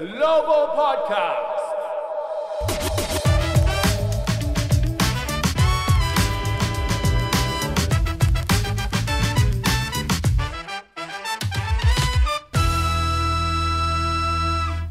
[0.00, 1.60] Global Podcast.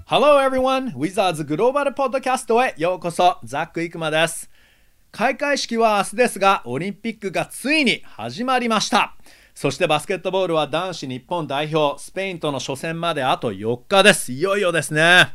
[0.05, 0.93] Hello everyone!
[0.93, 4.51] Wizards グローバルポッドキャストへようこそザック・イクマです
[5.11, 9.15] 開会式は明日ですがオリンピックがついに始まりました
[9.59, 14.31] そしてバスケットボールは男子日本代表スペインとの初戦まであと4日です。
[14.31, 15.33] いよいよですね。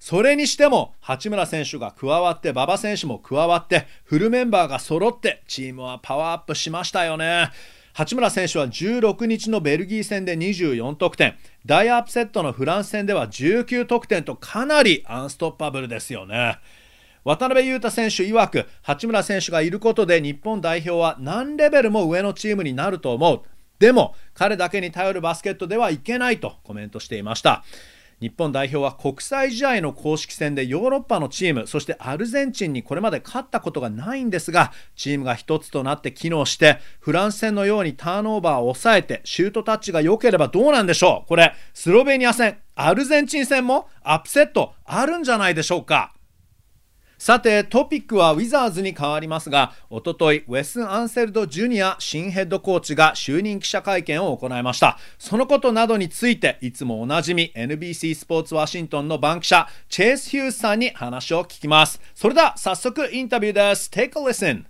[0.00, 7.50] それにしても八村選手が加わって馬場選手も加わってフルメンバーが揃ってチームはパワーアップしましたよね。
[7.92, 11.36] 八村選手は16日のベルギー戦で24得点。
[11.64, 16.58] ダイアップセットのフランス戦では19得点とかなりアンストッパブルですよね。
[17.24, 23.42] 渡辺裕太選手曰く八村選手がいることで日本代表は何レベルも上のチームになると思う。
[23.82, 27.64] でも彼だけに頼るバスケットではいけないとコメントしていました。
[28.20, 41.28] 日本代表は国際試合の公式戦でヨーロッパのチームそしてアルゼンチンにこれまで勝ったことがないんですがチームが一つとなって機能してフランス戦のようにターンオーバーを抑えてシュートタッチが良ければどうなんでしょう。
[41.28, 46.14] これスロベニア戦アルゼンチン戦もアップセットあるんじゃないでしょうか。
[47.22, 64.66] さてトピックはウィザーズに変わりますがおとといウェス・アンセルド・ジュニア新ヘッドコーチが就任記者会見を行いましたそのことなどについていつもおなじみ NBC スポーツワシントンのバンキシャチェイス・ヒュースさんに話を聞きますそれでは早速インタビューです Take a listen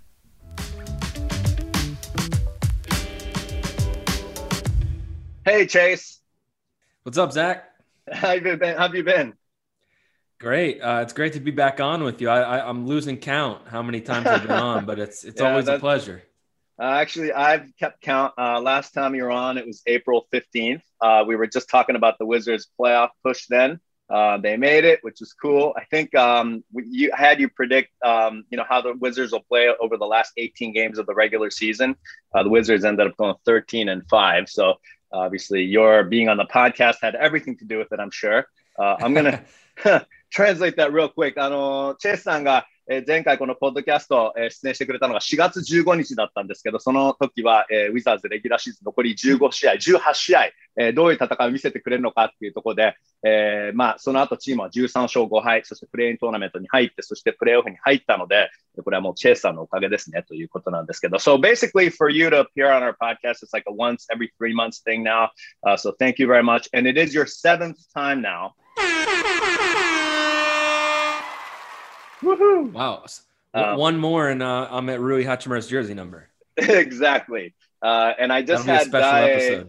[5.43, 6.21] Hey Chase,
[7.03, 7.63] What's up, Zach?
[8.11, 8.77] how have you been?
[8.77, 9.33] How have you been?
[10.43, 10.81] Great.
[10.81, 12.27] Uh, it's great to be back on with you.
[12.27, 15.49] I, I, I'm losing count how many times I've been on, but it's it's Yeah,
[15.49, 16.21] always a pleasure.
[16.77, 18.33] Uh, actually, I've kept count.
[18.37, 20.81] Uh, last time you were on, it was April 15th.
[20.99, 23.79] Uh, we were just talking about the Wizards playoff push then.
[24.09, 25.73] Uh, they made it, which is cool.
[25.77, 29.69] I think um, you had you predict, um, you know, how the Wizards will play
[29.79, 31.95] over the last 18 games of the regular season.
[32.35, 34.49] Uh, the Wizards ended up going 13 and five.
[34.49, 34.73] So
[35.13, 38.01] obviously, your being on the podcast had everything to do with it.
[38.01, 38.45] I'm sure.
[38.77, 39.45] Uh, I'm gonna
[40.33, 41.41] translate that real quick.
[41.41, 52.95] あの、チェスさんが、え前回このポッドキャスト、えー出演してくれたのが4月15日だったんですけど、その時は、えウィザーズレギュラーシーズン残り15試合、18試合、えどういう戦いを見せてくれるのかっていうところで、
[53.25, 58.49] えーまあ、その後チームは13勝5敗、そしてプレイントーナメントに入って、そしてプレーオフに入ったので、
[58.83, 61.19] これはもうチェスさんのおかげですね、ということなんですけど。
[61.19, 64.83] So basically for you to appear on our podcast, it's like a once every three months
[64.83, 65.29] thing now.
[65.65, 66.67] Uh, so thank you very much.
[66.73, 68.55] And it is your seventh time now.
[72.22, 72.72] Woohoo!
[72.72, 73.02] Wow.
[73.04, 73.22] S-
[73.54, 76.28] Um, One more, and uh, I'm at Rui Hachimura's jersey number.
[76.58, 77.54] exactly.
[77.82, 79.68] Uh, and I just That'll be a had special Dai episode.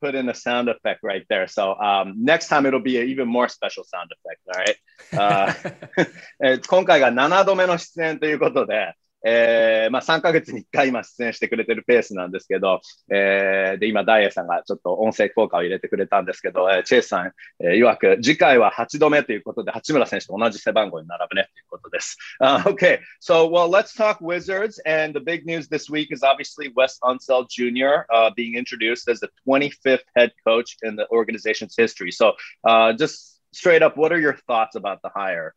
[0.00, 1.48] put in a sound effect right there.
[1.48, 4.40] So um, next time it'll be an even more special sound effect.
[4.46, 4.76] All right.
[5.12, 6.06] Uh,
[6.44, 8.94] えー今回が7度目の出演ということで、
[9.28, 12.80] えーまあ、3ヶ月に1回今出演してくれてるペースなんですけど、
[13.12, 22.16] えーで今、ダイエーさんがちょっと音声効果を入れてくれたんですけど、えーチェイスさん、えー、曰く次回は8度目ということで、八村選手と同じ背番号に並ぶねということです。
[22.40, 24.80] Uh, okay, so well, let's talk Wizards.
[24.86, 28.06] And the big news this week is obviously Wes Unseld Jr.
[28.14, 32.12] Uh, being introduced as the 25th head coach in the organization's history.
[32.12, 32.34] So,
[32.64, 35.54] uh, just straight up, what are your thoughts about the hire?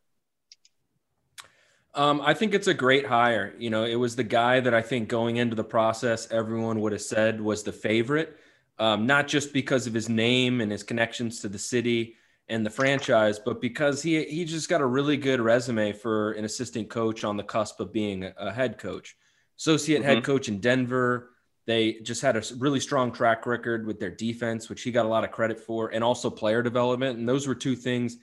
[1.95, 3.53] Um, I think it's a great hire.
[3.57, 6.91] You know, it was the guy that I think going into the process, everyone would
[6.91, 8.37] have said was the favorite,
[8.77, 12.15] um, not just because of his name and his connections to the city
[12.49, 16.43] and the franchise, but because he he just got a really good resume for an
[16.43, 19.15] assistant coach on the cusp of being a, a head coach,
[19.57, 21.31] associate head coach in Denver.
[21.65, 25.09] They just had a really strong track record with their defense, which he got a
[25.09, 27.17] lot of credit for, and also player development.
[27.17, 28.17] And those were two things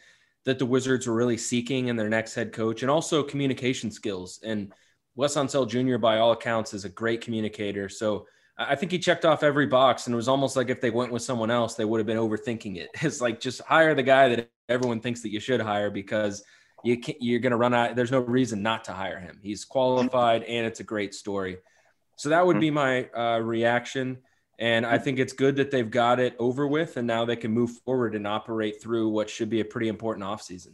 [0.45, 4.41] that the Wizards were really seeking in their next head coach, and also communication skills.
[4.45, 4.73] And
[5.15, 7.89] Wes Unseld Jr., by all accounts, is a great communicator.
[7.89, 8.27] So
[8.59, 10.91] I I think he checked off every box, and it was almost like if they
[10.91, 12.91] went with someone else, they would have been overthinking it.
[13.03, 16.45] It's like just hire the guy that everyone thinks that you should hire because
[16.85, 17.97] you can't, you're going to run out.
[17.97, 19.38] There's no reason not to hire him.
[19.43, 21.59] He's qualified, and it's a great story.
[22.17, 24.19] So that would be my uh, reaction.
[24.60, 27.51] And I think it's good that they've got it over with, and now they can
[27.51, 30.74] move forward and operate through what should be a pretty important offseason.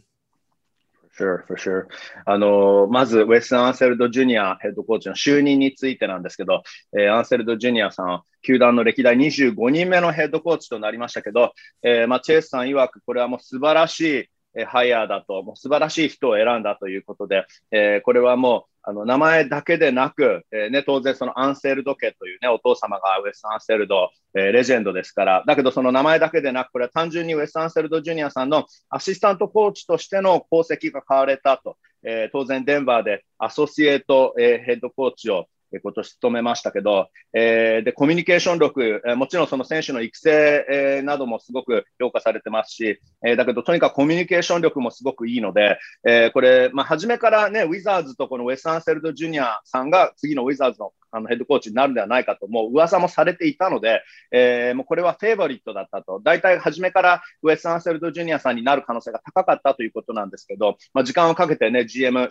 [1.16, 1.86] Sure, for sure.
[2.26, 11.52] あの、まず、ウェス・アンセルド・ジュニアヘッドコーチの就任についてなんですけど、えーアンセルド・ジュニアさん、球団の歴代25人目のヘッドコーチとなりましたけど、
[11.82, 45.77] えーまあ、チェイスさん曰く、これはもう素晴らしい、 えハイヤーだと、もう素晴らしい人を選んだということで、えー、これはもう、あの、名前だけでなく、えー、ね、当然そのアンセルド家というね、お父様がウェス・アンセルド、えー、レジェンドですから、だけどその名前だけでなく、これは単純にウェス・アンセルド・ジュニアさんのアシスタントコーチとしての功績が買われたと、え、当然デンバーでアソシエイト、え、ヘッドコーチをえ今年務めましたけど、えー、で、コミュニケーション力、え、もちろんその選手の育成、え、などもすごく評価されてますし、え、だけどとにかくコミュニケーション力もすごくいいので、
[46.07, 62.29] えー、これ、まあ、初めからね、ウィザーズとこのウェス・アンセルド・ジュニアさんが次のウィザーズのあのヘッドコーチになるんではないかと、もう噂もされていたので、えー、もうこれはフェイバリットだったと、大体初めからウェス・アンセルド・ジュニアさんになる可能性が高かったということなんですけど、まあ、時間をかけてね、GM、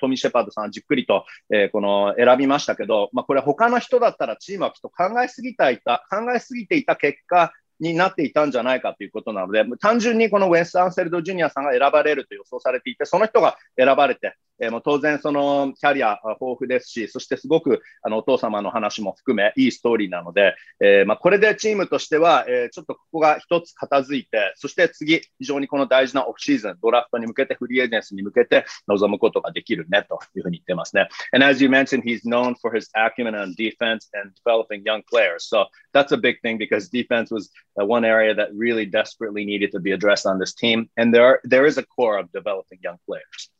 [0.00, 31.08] トミー・シェパードさんじっくりと、えー、この選びましたけど、まあ、これ他の人だったらチームはきっと考えすぎていた、考えすぎていた結果、になっていたんじゃないかということなので、単純にこのウェス・アンセルド・ジュニアさんが選ばれると予想されていて、その人が選ばれて、えー、もう当然そのキャリア豊富ですし、そしてすごくあのお父様の話も含めいいストーリーなので、えー、まあ、これでチームとしては、えー、ちょっとここが一つ片付いて、そして次、非常にこの大事なオフシーズン、ドラフトに向けて、フリーエージェンスに向けて臨むことができるねというふうに言ってますね。
[31.32, 35.48] And as you mentioned, he's known for his acumen on defense and developing young players.
[35.48, 39.80] So that's a big thing because defense was one area that really desperately needed to
[39.80, 40.88] be addressed on this team.
[40.96, 43.50] And there, are, there is a core of developing young players.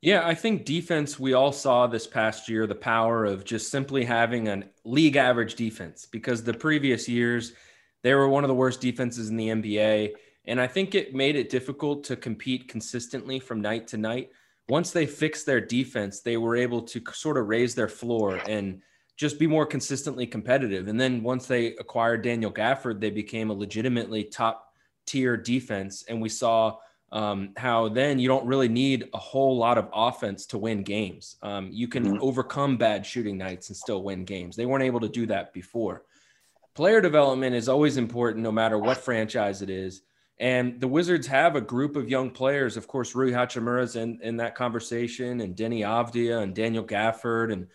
[0.00, 4.04] Yeah, I think defense, we all saw this past year the power of just simply
[4.04, 7.52] having a league average defense because the previous years,
[8.04, 10.12] they were one of the worst defenses in the NBA.
[10.44, 14.30] And I think it made it difficult to compete consistently from night to night.
[14.68, 18.80] Once they fixed their defense, they were able to sort of raise their floor and
[19.16, 20.86] just be more consistently competitive.
[20.86, 24.72] And then once they acquired Daniel Gafford, they became a legitimately top
[25.06, 26.04] tier defense.
[26.08, 26.76] And we saw
[27.10, 31.36] um, how then you don't really need a whole lot of offense to win games.
[31.42, 32.22] Um, you can mm-hmm.
[32.22, 34.56] overcome bad shooting nights and still win games.
[34.56, 36.02] They weren't able to do that before.
[36.74, 40.02] Player development is always important, no matter what franchise it is.
[40.38, 42.76] And the Wizards have a group of young players.
[42.76, 47.66] Of course, Rui Hachimura's in, in that conversation, and Denny Avdia and Daniel Gafford, and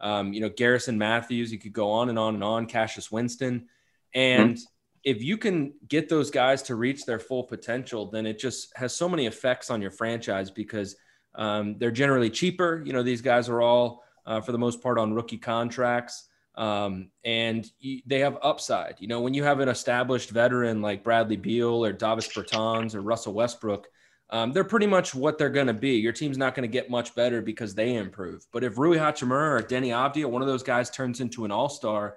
[0.00, 1.50] um, you know Garrison Matthews.
[1.50, 2.66] You could go on and on and on.
[2.66, 3.66] Cassius Winston,
[4.14, 4.62] and mm-hmm
[5.04, 8.94] if you can get those guys to reach their full potential, then it just has
[8.94, 10.96] so many effects on your franchise because
[11.34, 12.82] um, they're generally cheaper.
[12.84, 16.28] You know, these guys are all, uh, for the most part, on rookie contracts.
[16.54, 17.68] Um, and
[18.06, 18.96] they have upside.
[18.98, 23.00] You know, when you have an established veteran like Bradley Beal or Davis Bertans or
[23.00, 23.88] Russell Westbrook,
[24.30, 25.92] um, they're pretty much what they're going to be.
[25.92, 28.46] Your team's not going to get much better because they improve.
[28.52, 31.68] But if Rui Hachimura or Denny Avdia, one of those guys turns into an all
[31.68, 32.16] star,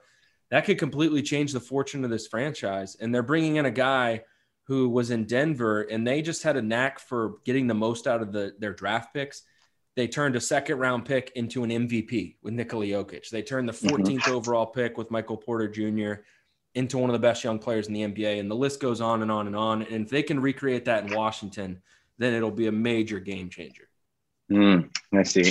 [0.52, 2.96] that could completely change the fortune of this franchise.
[3.00, 4.22] And they're bringing in a guy
[4.64, 8.22] who was in Denver and they just had a knack for getting the most out
[8.22, 9.44] of the, their draft picks.
[9.96, 13.30] They turned a second round pick into an MVP with Nikola Jokic.
[13.30, 14.32] They turned the 14th mm-hmm.
[14.32, 16.22] overall pick with Michael Porter Jr.
[16.74, 18.40] into one of the best young players in the NBA.
[18.40, 19.84] And the list goes on and on and on.
[19.84, 21.82] And if they can recreate that in Washington,
[22.18, 23.88] then it'll be a major game changer.
[24.50, 25.44] Mm, I see.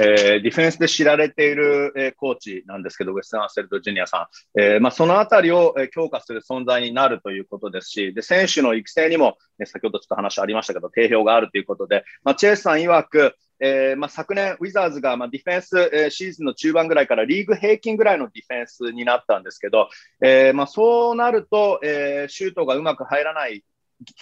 [0.00, 19.88] えー、ディフェンスで知られている、えー、コーチなんですけど、ウェスタン・アセルト・ジュニアさん、えーまあ、そのあたりを、え強化する存在になるということですし、で選手の育成にも、ね、先ほどちょっと話ありましたけど、定評があるということで、まあ、チェイスさん曰く、えーまあ、昨年、ウィザーズが、まあ、ディフェンス、えー、シーズンの中盤ぐらいからリーグ平均ぐらいのディフェンスになったんですけど、
[20.20, 23.64] えーまあ、そうなると、えー、シュートがうまく入らない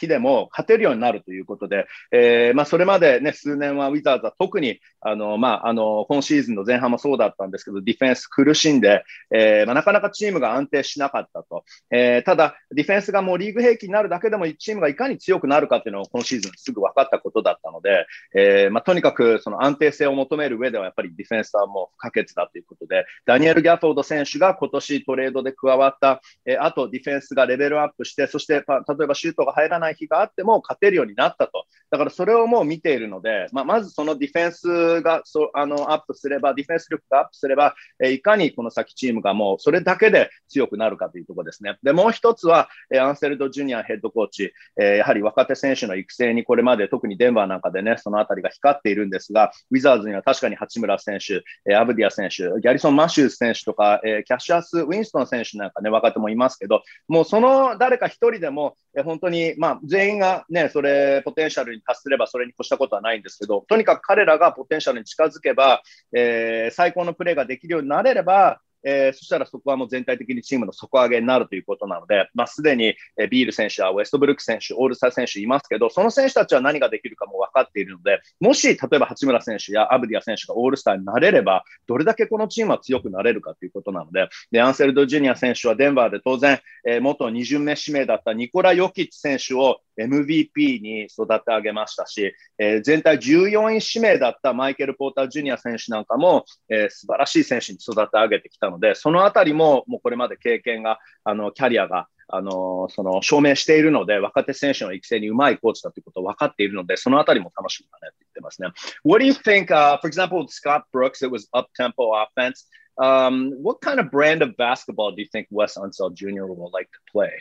[0.01, 31.64] 日でも勝てるようになるということで、えーまあ、それまで、ね、数年はウィザーズは特にあの、まあ、あの今シーズンの前半もそうだったんですけど、ディフェンス苦しんで、えーまあ、なかなかチームが安定しなかったと、えー、ただ、ディフェンスがもうリーグ平均になるだけでもチームがいかに強くなるかというのを今シーズンすぐ分かったことだったので、えま、とにかくその安定性を求める上ではやっぱりディフェンスはもう不可欠だということで、ダニエル・ギャフォード選手が今年トレードで加わった、え、あとディフェンスがレベルアップして、そして例えばシュートが入らない日があっても勝てるようになったと。
[31.90, 41.76] だからそれをもう見ているので、まあ、まずそのディフェンスがそあのアップすれば、ディフェンス力がアップすれば、えいかにこの先チームがもうそれだけで強くなるかというところですね。
[41.83, 65.82] で、もう一つは、えアンセルド・ジュニアヘッドコーチ、えやはり若手選手の育成にこれまで特にデンバーなんかでね、そのあたりが光っているんですが、ウィザーズには確かに八村選手、えアブディア選手、ギャリソン・マシューズ選手とか、えキャッシャース・ウィンストン選手なんかね、若手もいますけど、もうその誰か一人でも、え本当に、まあ、全員がね、それ、ポテンシャルに達すればそれに越したことはないんですけど、とにかく彼らがポテンシャルに近づけば、
[66.14, 108.68] えー、最高のプレーができるようになれれば、えー、そしたらそこはもう全体的にチームの底上げになるということなので、まあ、すでに、え、ビール選手やウェストブルック選手、オールスター選手いますけど、その選手たちは何ができるかも分かっているので、もし例えば八村選手やアブディア選手がオールスターになれれば、どれだけこのチームは強くなれるかということなので、でアンセルド・ジュニア選手はデンバーで当然、えー、元2巡目指名だったニコラ・ヨキッチ選手を MVP に育て上げましたし、えー、全体14位指名だったマイケル・ポーター・ジュニア選手なんかも、えー、素晴らしい選手に育て上げてきたので、そのあたりももうこれまで経験が、あのキャリアがあのその証明しているので、若手選手の育成にうまいコーチだということを分かっているので、そのあたりも楽しみだねって言ってますね。
[109.04, 112.66] What do you think,、uh, for example, Scott Brooks, it was up tempo offense?
[112.99, 116.46] Um, what kind of brand of basketball do you think Wes Unseld Jr.
[116.46, 117.32] will like to play?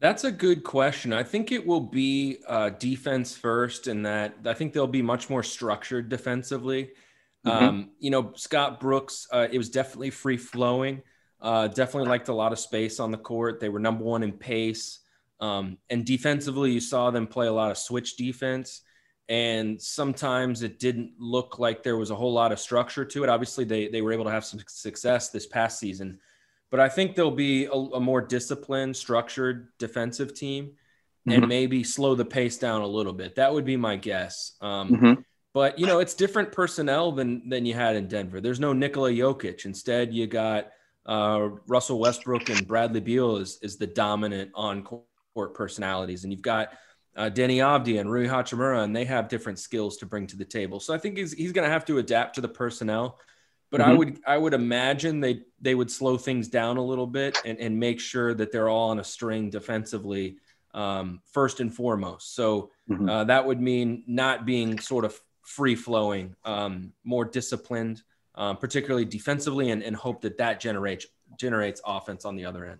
[0.00, 1.12] That's a good question.
[1.12, 5.28] I think it will be uh, defense first, and that I think they'll be much
[5.28, 6.92] more structured defensively.
[7.46, 7.64] Mm-hmm.
[7.64, 11.02] Um, you know, Scott Brooks, uh, it was definitely free flowing.
[11.40, 13.60] Uh, definitely liked a lot of space on the court.
[13.60, 15.00] They were number one in pace.
[15.38, 18.82] Um, and defensively, you saw them play a lot of switch defense.
[19.28, 23.30] And sometimes it didn't look like there was a whole lot of structure to it.
[23.30, 26.18] Obviously, they, they were able to have some success this past season
[26.70, 30.72] but I think there'll be a, a more disciplined, structured defensive team,
[31.28, 31.32] mm-hmm.
[31.32, 33.36] and maybe slow the pace down a little bit.
[33.36, 34.52] That would be my guess.
[34.60, 35.20] Um, mm-hmm.
[35.52, 38.40] But you know, it's different personnel than than you had in Denver.
[38.40, 39.64] There's no Nikola Jokic.
[39.64, 40.68] Instead, you got
[41.06, 46.42] uh, Russell Westbrook and Bradley Beal is is the dominant on court personalities, and you've
[46.42, 46.68] got
[47.16, 50.44] uh, Denny Abdi and Rui Hachimura, and they have different skills to bring to the
[50.44, 50.78] table.
[50.78, 53.18] So I think he's he's going to have to adapt to the personnel
[53.71, 53.91] but mm-hmm.
[53.91, 57.57] I would I would imagine they they would slow things down a little bit and,
[57.59, 60.37] and make sure that they're all on a string defensively
[60.73, 62.35] um, first and foremost.
[62.35, 63.09] So mm-hmm.
[63.09, 68.01] uh, that would mean not being sort of free flowing, um, more disciplined,
[68.35, 71.07] um, particularly defensively, and, and hope that that generates
[71.39, 72.79] generates offense on the other end.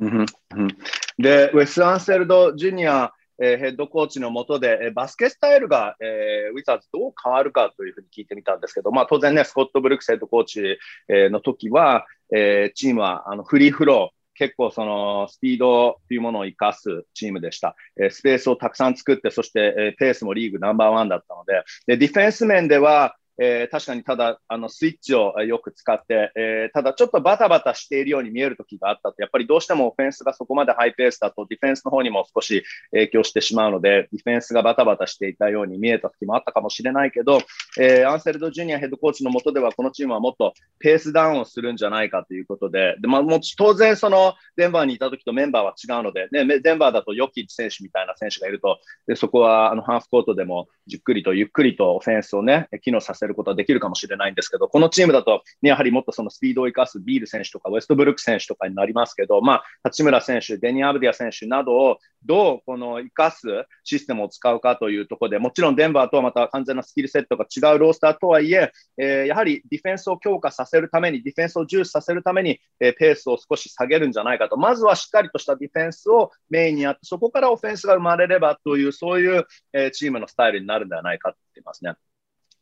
[0.00, 0.58] Mm-hmm.
[0.60, 0.76] mm-hmm.
[1.18, 17.75] で、ウェス・アンセルド・ジュニア えー、ヘッドコーチのもとで、えー、バスケスタイルが、えー、ウィザーズどう変わるかというふうに聞いてみたんですけど、まあ、当然ね、スコット・ブルックスヘッドコーチ、えー、の時は、えー、チームはあのフリーフロー、結構そのスピードというものを生かすチームでした。
[17.99, 37.39] えー、スペースをたくさん作って、そして、えー、ペースもリーグナンバーワンだったので、でディフェンス面では、えー、確かにただあのスイッチをよく使って、えー、ただちょっとバタバタしているように見える時があったと、やっぱりどうしてもオフェンスがそこまでハイペースだとディフェンスの方にも少し影響してしまうので、ディフェンスがバタバタしていたように見えた時もあったかもしれないけど、
[37.79, 54.33] えー、アンセルド・ジュニアヘッドコーチのもとでは、このチームはもっとペースダウンをするんじゃないかということで、でまあ、も当然、そのデンバーにいた時とメンバーは違うので、ね、デンバーだとヨキッチ選手みたいな選手がいると、でそこはあのハーフコートでもじっくりとゆっくりとオフェンスをね、機能させることはできるかもしれない。
[54.33, 63.47] んですけど、このチームだと、ね、やはりもっとそのスピードを生かすビール選手とかウェストブルック選手とかになりますけど、まあ、八村選手、デニー・アブディア選手などをどうこの生かす
[63.83, 81.93] システムを使うかというところで、もちろんデンバーとはまた完全なスキルセットが違うロースターとはいえ、えー、やはりディフェンスを強化させるために、ディフェンスを重視させるために、えー、ペースを少し下げるんじゃないかと、まずはしっかりとしたディフェンスをメインにやって、そこからオフェンスが生まれればという、そういう、えー、チームのスタイルになるんではないかと言っていますね。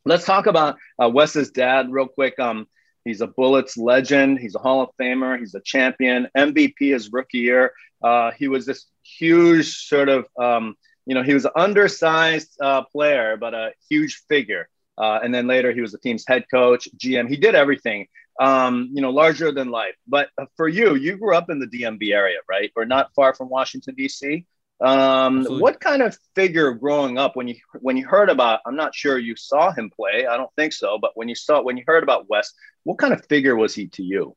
[0.04, 2.38] Let's talk about uh, Wes's dad real quick.
[2.38, 2.66] Um,
[3.04, 4.40] he's a Bullets legend.
[4.40, 5.38] He's a Hall of Famer.
[5.38, 7.72] He's a champion, MVP his rookie year.
[8.02, 12.82] Uh, he was this huge sort of, um, you know, he was an undersized uh,
[12.82, 14.68] player, but a huge figure.
[14.98, 17.28] Uh, and then later he was the team's head coach, GM.
[17.28, 18.08] He did everything,
[18.40, 19.94] um, you know, larger than life.
[20.08, 22.72] But for you, you grew up in the DMV area, right?
[22.74, 24.44] Or not far from Washington, D.C.
[24.82, 28.60] Um, what kind of figure growing up when you when you heard about?
[28.66, 30.26] I'm not sure you saw him play.
[30.26, 30.98] I don't think so.
[31.00, 33.86] But when you saw when you heard about West, what kind of figure was he
[33.88, 34.36] to you,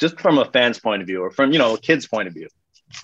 [0.00, 2.34] just from a fan's point of view or from you know a kid's point of
[2.34, 2.48] view?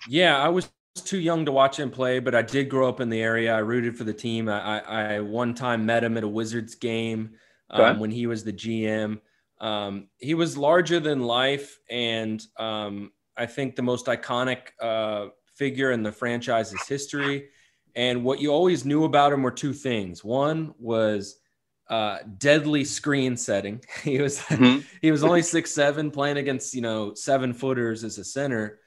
[0.09, 3.09] Yeah, I was too young to watch him play, but I did grow up in
[3.09, 3.55] the area.
[3.55, 4.49] I rooted for the team.
[4.49, 7.31] I, I, I one time met him at a Wizards game
[7.71, 8.01] um, okay.
[8.01, 9.21] when he was the GM.
[9.61, 15.29] Um, he was larger than life, and um, I think the most iconic uh,
[15.61, 17.51] figure in the franchise's history.
[17.95, 20.25] And what you always knew about him were two things.
[20.25, 21.39] One was
[21.91, 23.85] uh, deadly screen setting.
[24.03, 24.81] he was mm-hmm.
[25.03, 28.79] he was only six seven, playing against you know seven footers as a center,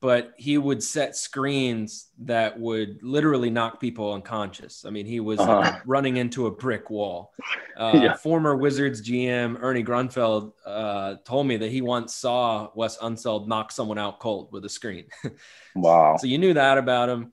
[0.00, 4.84] but he would set screens that would literally knock people unconscious.
[4.84, 5.52] I mean, he was uh-huh.
[5.52, 7.32] uh, running into a brick wall.
[7.78, 8.14] Uh, yeah.
[8.14, 13.70] Former Wizards GM Ernie Grunfeld uh, told me that he once saw Wes Unseld knock
[13.70, 15.04] someone out cold with a screen.
[15.76, 16.16] wow!
[16.18, 17.32] So you knew that about him.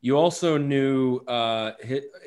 [0.00, 1.72] You also knew uh,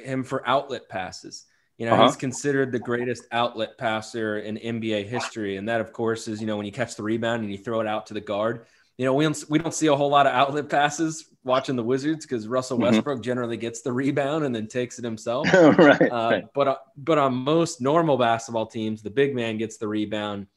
[0.03, 1.45] him for outlet passes.
[1.79, 2.05] You know, Uh-huh.
[2.05, 6.45] he's considered the greatest outlet passer in NBA history, and that, of course, is you
[6.45, 8.67] know when you catch the rebound and you throw it out to the guard.
[8.97, 11.83] You know, we don't we don't see a whole lot of outlet passes watching the
[11.83, 12.83] Wizards because Russell Mhm.
[12.83, 15.47] Westbrook generally gets the rebound and then takes it himself.
[15.53, 16.43] right, Uh, right.
[16.53, 20.47] but uh, but on most normal basketball teams, the big man gets the rebound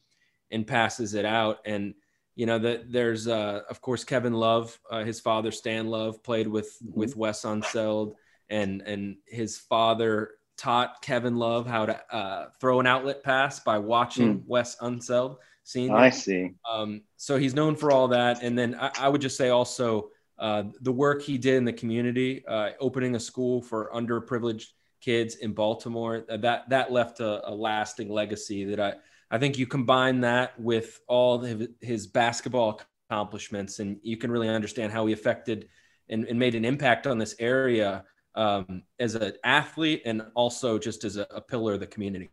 [0.51, 1.59] and passes it out.
[1.65, 1.93] And
[2.35, 6.47] you know that there's uh, of course Kevin Love, uh, his father Stan Love played
[6.47, 6.93] with Mhm.
[6.95, 8.15] with Wes Unseld,
[8.49, 13.77] and and his father taught Kevin Love how to uh, throw an outlet pass by
[13.77, 15.95] watching Wes Unseld senior.
[15.95, 16.51] I see.
[16.69, 18.43] Um, so he's known for all that.
[18.43, 21.73] And then I, I would just say also uh, the work he did in the
[21.73, 24.67] community, uh, opening a school for underprivileged
[25.01, 28.65] kids in Baltimore, uh, that that left a, a lasting legacy.
[28.65, 28.93] That I
[29.31, 34.49] I think you combine that with all of his basketball accomplishments, and you can really
[34.49, 35.67] understand how he affected
[36.09, 38.03] and, and made an impact on this area
[38.35, 42.29] um, as an athlete and also just as a, a pillar of the community.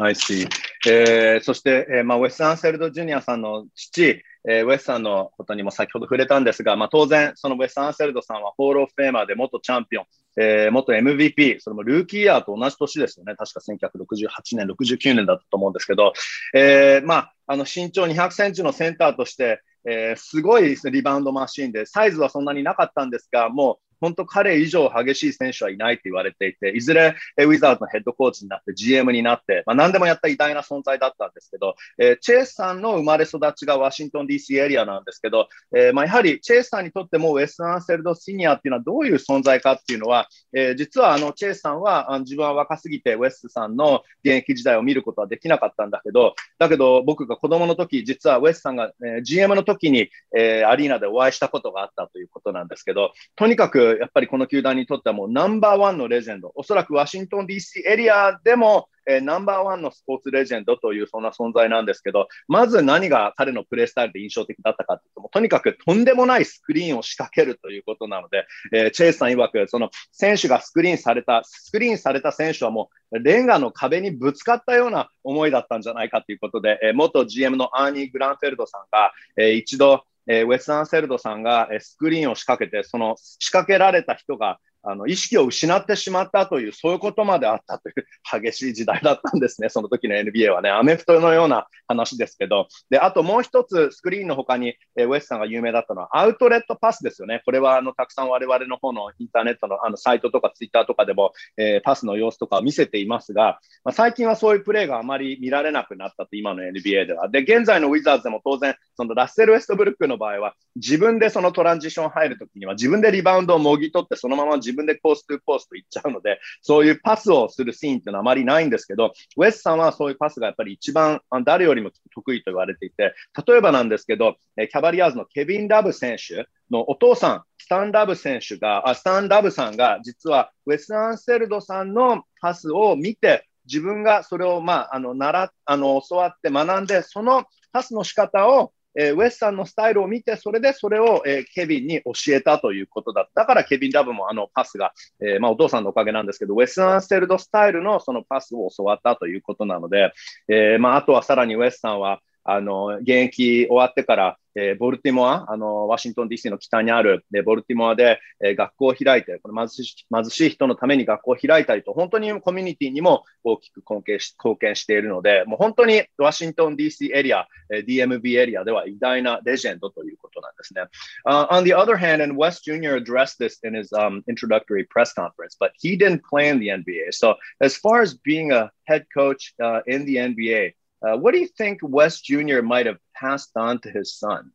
[0.00, 0.46] I see.
[0.86, 10.04] えーそして、えーまあ、ウェス・アンセルド・ジュニアさんの父、えーウェスさんのことにも先ほど触れたんですが、まあ、当然、そのウェス・アンセルドさんはホール・オフ・フェーマーで元チャンピオン、
[10.38, 13.34] えー元 MVP、それもルーキーイヤーと同じ年ですよね。
[13.36, 16.12] 確か1968年、69年だったと思うんですけど、
[16.54, 87.94] えーまあ、あの身長200センチのセンターとして、えーすごいリバウンドマシーンで、サイズはそんなになかったんですが、もう本当彼以上激しい選手はいないと言われていて、いずれウィザーズのヘッドコーチになって GM になって、まあ、何でもやった偉大な存在だったんですけど、えーチェイスさんの生まれ育ちがワシントン DC エリアなんですけど、えーまあ、やはりチェイスさんにとってもウェス・アンセルド・シニアっていうのはどういう存在かっていうのは、えー実はあのチェイスさんはあの自分は若すぎてウェスさんの現役時代を見ることはできなかったんだけど、だけど僕が子供の時、実はウェスさんが、えー GM の時に、えアリーナでお会いしたことがあったということなんですけど、とにかくやっぱりこの球団にとってはもうナンバーワンのレジェンド、おそらくワシントン DC エリアでも、えーナンバーワンのスポーツレジェンドというそんな存在なんですけど、まず何が彼のプレースタイルで印象的だったかというと、もうとにかくとんでもないスクリーンを仕掛けるということなので、えーチェイスさん曰く、その選手がスクリーンされた、スクリーンされた選手はもうレンガの壁にぶつかったような思いだったんじゃないかということで、えー元 GM のアーニー・グランフェルドさんが、えー一度、えーウェス・アンセルドさんがスクリーンを仕掛けて、その仕掛けられた人があの意識を失ってしまったという、そういうことまであったという
[88.40, 107.28] 激しい時代だったんですね、 その時の NBA はね、アメフトのような話ですけど、であともう一つ、スクリーンの他に、えーウェスさんが有名だったのは、アウトレットパスですよね、これはあのたくさん我々の方のインターネットのあのサイトとかツイッターとかでも、えーパスの様子とかを見せていますが、まあ、最近はそういうプレーがあまり見られなくなったと、今の NBA では。
[107.28, 123.14] で、現在のウィザーズでも当然、そのラッセル・ウェストブルックの場合は、自分でそのトランジション入るときには、自分でリバウンドをもぎ取って、そのまま自分分でコーストゥコースト行っちゃうので、 そういうパスをするシーンっていうのはあまりないんですけど、ウェスさんはそういうパスがやっぱり一番誰よりも得意と言われていて、
[123.46, 143.42] 例えばなんですけど、キャバリアーズのケビン・ラブ選手のお父さん、スタン・ラブ選手が、あスタン・ラブさんが、実はウェス・アンセルドさんのパスを見て、自分がそれを、まあ、あの習あの教わって学んで、そのパスの仕方を、えーウェスさんのスタイルを見て、それでそれを、えーケビンに教えたということだった。
[143.42, 150.12] だからケビン・ダブもあのパスが、えーまあ、お父さんのおかげなんですけど、ウェス・アンセルドスタイルのそのパスを教わったということなので、
[150.48, 170.82] えまあ、あとはさらにウェスさんは、あの現役終わってから、えーボルティモア、あのワシントン DC の北にある、えーボルティモアで、えー学校を開いて、この貧し貧しい人のために学校を開いたりと、本当にコミュニティにも大きく貢献し貢献しているので、もう本当にワシントン DC エリア、えー DMV エリアでは偉大なレジェンドということなんですね。
[171.26, 172.96] Uh, on the other hand, and West Jr.
[172.96, 177.12] addressed this in his um, introductory press conference, but he didn't play in the NBA.
[177.12, 180.74] So, as far as being a head coach uh, in the NBA,
[181.06, 182.62] uh, what do you think West Jr.
[182.62, 184.52] might have passed on to his son?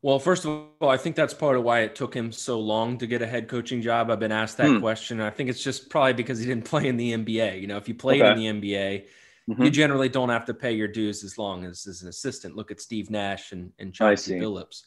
[0.00, 2.98] Well, first of all, I think that's part of why it took him so long
[2.98, 4.10] to get a head coaching job.
[4.10, 4.78] I've been asked that Hmm.
[4.80, 5.20] question.
[5.20, 7.56] I think it's just probably because he didn't play in the NBA.
[7.60, 8.30] You know, if you played Okay.
[8.32, 9.08] in the NBA,
[9.50, 9.64] Mhm.
[9.64, 12.54] you generally don't have to pay your dues as long as, as an assistant.
[12.54, 14.38] Look at Steve Nash and, and Chauncey.
[14.38, 14.84] Billups.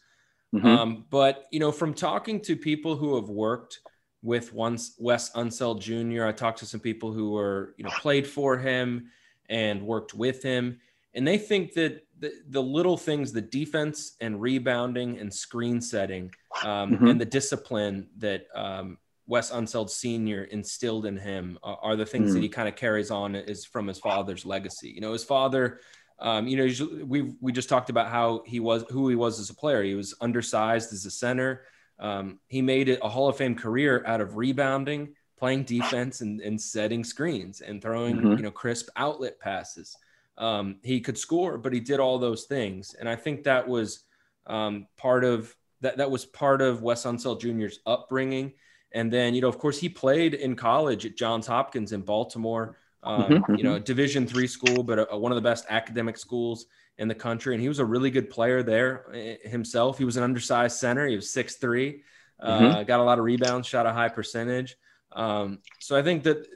[0.55, 0.65] Mhm.
[0.65, 3.79] Um, but you know, from talking to people who have worked
[4.21, 8.27] with once Wes Unseld Jr., I talked to some people who were you know played
[8.27, 9.11] for him
[9.51, 10.79] and worked with him,
[11.13, 16.31] and they think that the, the little things, the defense and rebounding and screen setting,
[16.63, 17.09] um, Mhm.
[17.11, 20.43] and the discipline that um, Wes Unseld Sr.
[20.45, 22.33] instilled in him are, are the things Mm.
[22.35, 24.89] that he kind of carries on is from his father's legacy.
[24.89, 25.79] You know, his father
[26.19, 29.49] um, you know, we we just talked about how he was, who he was as
[29.49, 29.81] a player.
[29.81, 31.63] He was undersized as a center.
[31.97, 36.39] Um, he made it a Hall of Fame career out of rebounding, playing defense and,
[36.41, 38.37] and setting screens and throwing Mhm.
[38.37, 39.97] you know crisp outlet passes.
[40.37, 44.05] Um, he could score, but he did all those things, and I think that was
[44.47, 45.97] um, part of that.
[45.97, 48.53] That was part of Wes Unseld Jr.'s upbringing.
[48.93, 52.77] And then, you know, of course, he played in college at Johns Hopkins in Baltimore.
[53.03, 55.65] Um, Mhm, You know, a Division three school, but a, a- one of the best
[55.69, 56.65] academic schools
[56.97, 57.55] in the country.
[57.55, 59.97] And he was a really good player there eh, himself.
[59.97, 61.07] He was an undersized center.
[61.07, 62.03] He was 6'3",
[62.39, 64.75] uh, got a lot of rebounds, shot a high percentage.
[65.13, 66.47] Um, so I think that,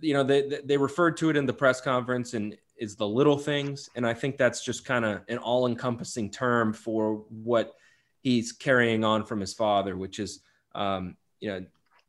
[0.00, 3.38] you know, they, they- referred to it in the press conference and is the little
[3.38, 3.88] things.
[3.94, 7.72] And I think that's just kind of an all encompassing term for what
[8.20, 10.40] he's carrying on from his father, which is,
[10.74, 11.64] um, you know,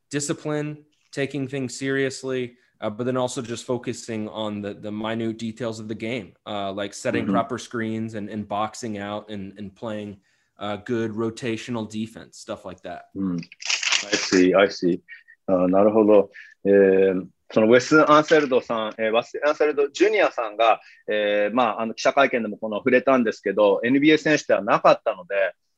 [0.10, 5.80] discipline, taking things seriously, uh, but then also just focusing on the the minute details
[5.80, 7.32] of the game, uh, like setting Mhm.
[7.32, 10.18] proper screens and, and boxing out and, and playing
[10.58, 13.06] uh, good rotational defense, stuff like that.
[14.04, 15.02] I see, I see.
[15.48, 16.32] あなるほど。
[16.66, 25.36] えーそのウェス・アンセルドさん、えー、ウェス・アンセルド・ジュニアさんが、えーまあ、あの記者会見でもこの触れたんですけど、NBA 選手ではなかったので、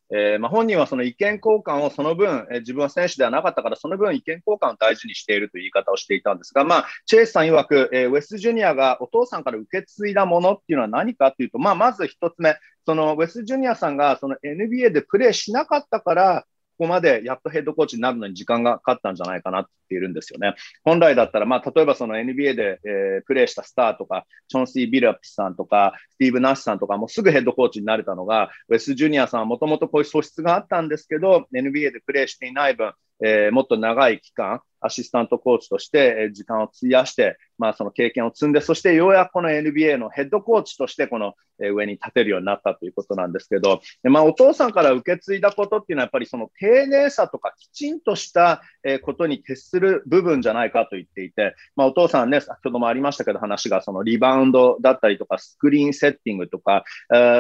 [0.10, 16.46] えーまあ、本人はその意見交換をその分、えー自分は選手ではなかったから、その分意見交換を大事にしているという言い方をしていたんですが、まあ、チェイスさん曰く、えーウェス・ジュニアがお父さんから受け継いだものっていうのは何かっていうと、まあ、まず一つ目、そのウェス・ジュニアさんがその NBA でプレーしなかったから、
[16.78, 20.54] ここまでやっとヘッドコーチになるのに時間がかかったんじゃないかなって言っているんですよね。
[20.84, 48.62] 本来だったら、まあ、例えばその NBA で、えープレーしたスターとか、チョンシー・ビルアップスさんとか、スティーブ・ナッシュさんとか、もうすぐヘッドコーチになれたのが、ウェス・ジュニアさんはもともとこういう素質があったんですけど、NBA でプレーしていない分、えーもっと長い期間、アシスタントコーチとして、時間を費やして、まあ、その経験を積んで、そしてようやくこの NBA のヘッドコーチとして、この上に立てるようになったということなんですけど、まあ、お父さんから受け継いだことっていうのは、やっぱりその丁寧さとかきちんとした
[49.04, 56.84] ことに徹する部分じゃないかと言っていて、まあ、お父さんね、先ほどもありましたけど、話がそのリバウンドだったりとか、スクリーンセッティングとか、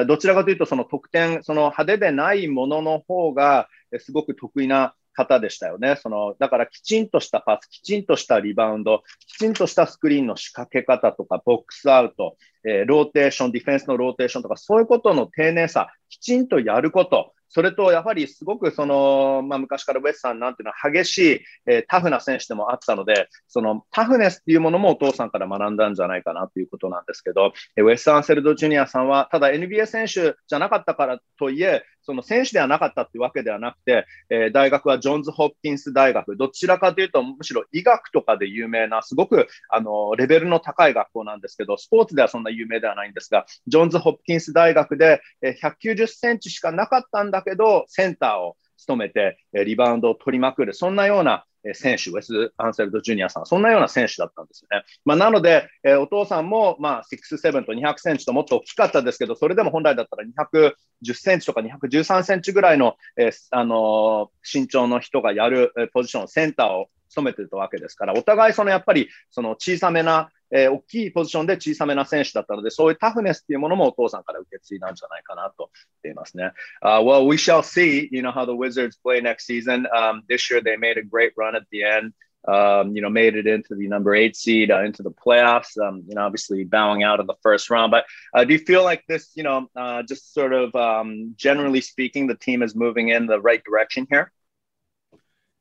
[0.07, 3.67] どちらかというと、その得点、その派手でないものの方が、
[3.99, 5.95] すごく得意な方でしたよね。
[5.95, 54.85] その、だからきちんとしたパス、きちんとしたリバウンド、きちんとしたスクリーンの仕掛け方とか、ボックスアウト、えーローテーション、ディフェンスのローテーションとか、そういうことの丁寧さ、きちんとやること、それとやはりすごくその、まあ、昔からウェスさんなんていうのは激しい、えータフな選手でもあったので、そのタフネスっていうものもお父さんから学んだんじゃないかなということなんですけど、えーウェス・アンセルド・ジュニアさんは、ただ NBA 選手じゃなかったからといえ、その選手ではなかったってわけではなくて、えー大学はジョンズ・ホプキンス大学、どちらかというと、むしろ医学とかで有名な、すごくあのレベルの高い学校なんですけど、スポーツではそんな有名ではないんですが、ジョンズ・ホッキンス大学で、えー190センチしかなかったんだけど、センターを務めて、リバウンドを取りまくる、そんなような選手、ウェス・アンセルド・ジュニアさん、そんなような選手だったんですよね。
[55.05, 76.52] まあ、なので、えお父さんも、まあ、6'7 と200センチともっと大きかったですけど、それでも本来だったら210センチとか213センチぐらいの、えあの身長の人がやるポジション、センターを務めてたわけですから、お互いそのやっぱりその小さめな、えー大きいポジションで小さめな選手だったので、そういうタフネスっていうものもお父さんから受け継いだんじゃないかなと言っていますね。
[76.82, 79.86] Uh, well, we shall see, you know, how the Wizards play next season.
[79.96, 82.12] Um, this year they made a great run at the end.
[82.44, 85.78] Um, you know, made it into the number eight seed, uh, into the playoffs.
[85.78, 87.92] Um, you know, obviously bowing out in the first round.
[87.92, 88.04] But
[88.34, 92.26] uh, do you feel like this, you know, uh, just sort of um, generally speaking,
[92.26, 94.32] the team is moving in the right direction here?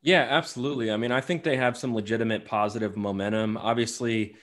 [0.02, 0.90] Yeah, absolutely.
[0.90, 3.56] I mean, I think they have some legitimate positive momentum.
[3.56, 4.34] Obviously,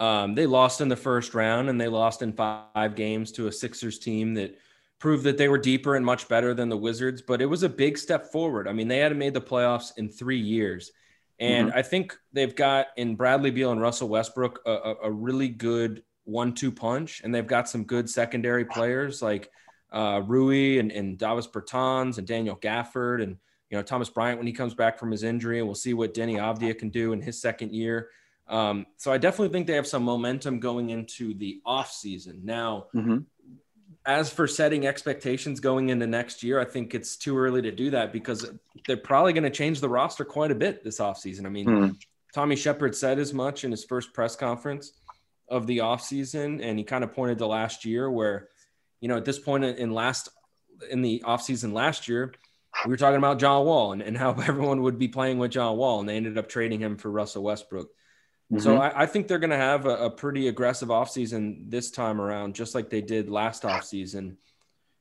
[0.00, 3.52] um, they lost in the first round and they lost in five games to a
[3.52, 4.58] Sixers team that
[4.98, 7.68] proved that they were deeper and much better than the Wizards, but it was a
[7.68, 8.66] big step forward.
[8.66, 10.90] I mean, they hadn't made the playoffs in three years.
[11.38, 15.48] And I think they've got in Bradley Beal and Russell Westbrook a, a, a really
[15.48, 19.50] good one two punch, and they've got some good secondary players like
[19.90, 23.38] uh, Rui and, and Davis Bertans and Daniel Gafford and
[23.70, 26.12] you know Thomas Bryant when he comes back from his injury, and we'll see what
[26.12, 28.10] Denny Avdia can do in his second year.
[28.50, 32.40] Um, so I definitely think they have some momentum going into the off season.
[32.44, 33.24] Now, Mhm.
[34.04, 37.90] as for setting expectations going into next year, I think it's too early to do
[37.90, 38.50] that because
[38.86, 41.46] they're probably going to change the roster quite a bit this offseason.
[41.46, 41.90] I mean, Hmm.
[42.34, 44.92] Tommy Shepard said as much in his first press conference
[45.48, 48.48] of the offseason, and he kind of pointed to last year where,
[49.00, 50.28] you know, at this point in- last
[50.90, 52.32] in the offseason last year,
[52.86, 55.76] we were talking about John Wall and, and how everyone would be playing with John
[55.76, 57.90] Wall, and they ended up trading him for Russell Westbrook.
[58.58, 58.80] So Mhm.
[58.80, 62.54] I, I think they're going to have a, a pretty aggressive offseason this time around,
[62.54, 64.36] just like they did last offseason.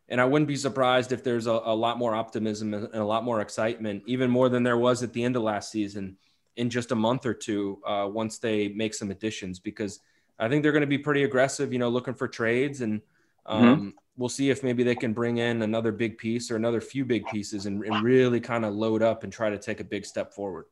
[0.07, 3.23] And I wouldn't be surprised if there's a, a lot more optimism and a lot
[3.23, 6.17] more excitement, even more than there was at the end of last season
[6.57, 9.99] in just a month or two uh, once they make some additions because
[10.37, 13.51] I think they're going to be pretty aggressive, you know, looking for trades and mm-hmm.
[13.51, 13.89] um, mm-hmm.
[14.17, 17.25] we'll see if maybe they can bring in another big piece or another few big
[17.27, 20.33] pieces and, and really kind of load up and try to take a big step
[20.33, 20.65] forward.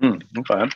[0.00, 0.70] Mm, okay.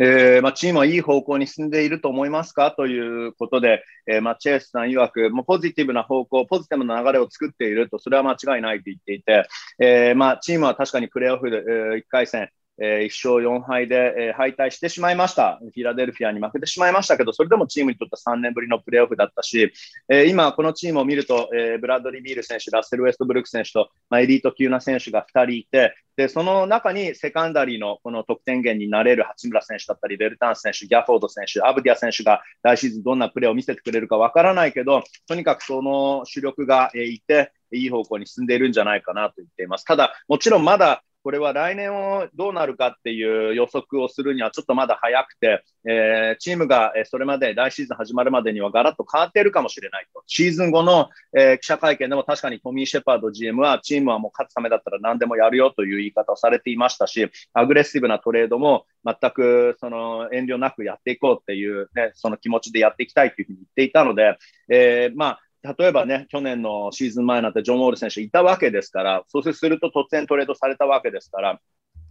[0.00, 9.48] えーまあ、チームはいい方向に進んでいると思いますかということで、えーまあ、チェイスさん曰く、もう、ポジティブな方向、ポジティブな流れを作っていると、それは間違いないと言っていて、
[9.80, 12.48] えーまあ、チームは確かにプレーオフで、えー、1回戦、
[12.80, 15.58] えー、1勝4敗で、えー、敗退してしまいました。
[15.60, 19.72] フィラデルフィアに負けてしまいましたけど、それでもチームにとっては3年ぶりのプレーオフだったし、
[20.08, 39.84] えー、今、このチームを見ると、えー、ブラッドリー・ビール選手、ラッセル・ウェストブルック選手と、まあ、エリート級な選手が2人いて、でその中にセカンダリーのこの得点源になれる八村選手だったり、ベルタン選手、ギャフォード選手、アブディア選手が来シーズンどんなプレーを見せてくれるかわからないけど、とにかくその主力がいて、いい方向に進んでいるんじゃないかなと言っています。
[39.84, 50.22] ただ、もちろんまだこれは来年をどうなるかっていう予測をするにはちょっとまだ早くて、えー、チームがそれまで来シーズン始まるまでにはガラッと変わっているかもしれないと。
[50.26, 64.38] シーズン後の、えー、記者会見でも確かにトミー・シェパード GM はチームはもう勝つためだったら何でもやるよという言い方をされていましたし、アグレッシブなトレードも全くその遠慮なくやっていこうっていう、ね、その気持ちでやっていきたいというふうに言っていたので、
[64.70, 71.60] えー、まあ例えばね、去年のシーズン前になんてジョン・ウォール選手いたわけですから、そうすると突然トレードされたわけですから、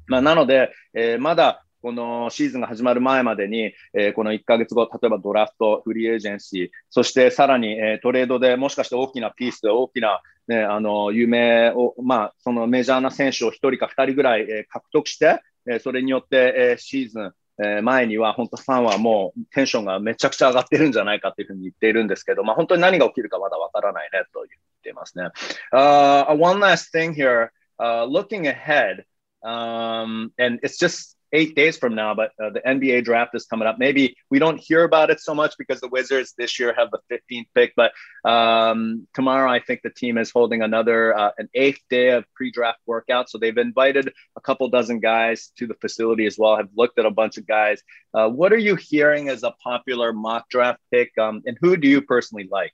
[0.07, 25.29] まあ、なので、えー、まだこのシーズンが始まる前までに、えー、この1ヶ月後、例えばドラフト、フリーエージェンシー、そしてさらに、えー、トレードでもしかして大きなピースで大きな、ね、あの有名を、まあ、そのメジャーな選手を1人か2人ぐらい、えー、獲得して、え、それによって、え、シーズン、えー、前には本当ファンはもうテンションがめちゃくちゃ上がってるんじゃないかというふうに言っているんですけど、まあ、本当に何が起きるかまだわからないねと言ってますね。
[25.73, 29.05] Uh, one last thing here,、uh, looking ahead,
[29.43, 33.67] um, and it's just eight days from now, but uh, the NBA draft is coming
[33.67, 33.77] up.
[33.77, 36.99] Maybe we don't hear about it so much because the Wizards this year have the
[37.11, 37.91] 15th pick, but
[38.29, 42.79] um, tomorrow I think the team is holding another uh, an eighth day of pre-draft
[42.85, 43.29] workout.
[43.29, 46.57] So they've invited a couple dozen guys to the facility as well.
[46.57, 47.81] Have looked at a bunch of guys.
[48.13, 51.87] Uh, what are you hearing as a popular mock draft pick, um, and who do
[51.87, 52.73] you personally like?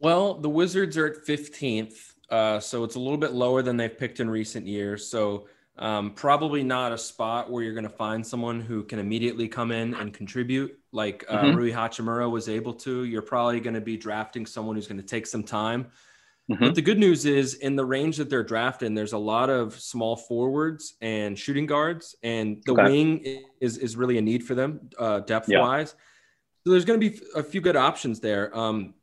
[0.00, 3.96] Well, the Wizards are at 15th, uh, so it's a little bit lower than they've
[3.96, 5.06] picked in recent years.
[5.06, 5.46] So
[5.80, 9.72] um, probably not a spot where you're going to find someone who can immediately come
[9.72, 11.56] in and contribute like uh, mm-hmm.
[11.56, 13.04] Rui Hachimura was able to.
[13.04, 15.86] You're probably going to be drafting someone who's going to take some time.
[16.50, 16.64] Mm-hmm.
[16.64, 19.78] But the good news is, in the range that they're drafting, there's a lot of
[19.78, 22.82] small forwards and shooting guards, and the okay.
[22.82, 25.60] wing is is really a need for them uh, depth yeah.
[25.60, 25.94] wise.
[26.64, 28.56] So there's going to be a few good options there.
[28.56, 28.94] Um,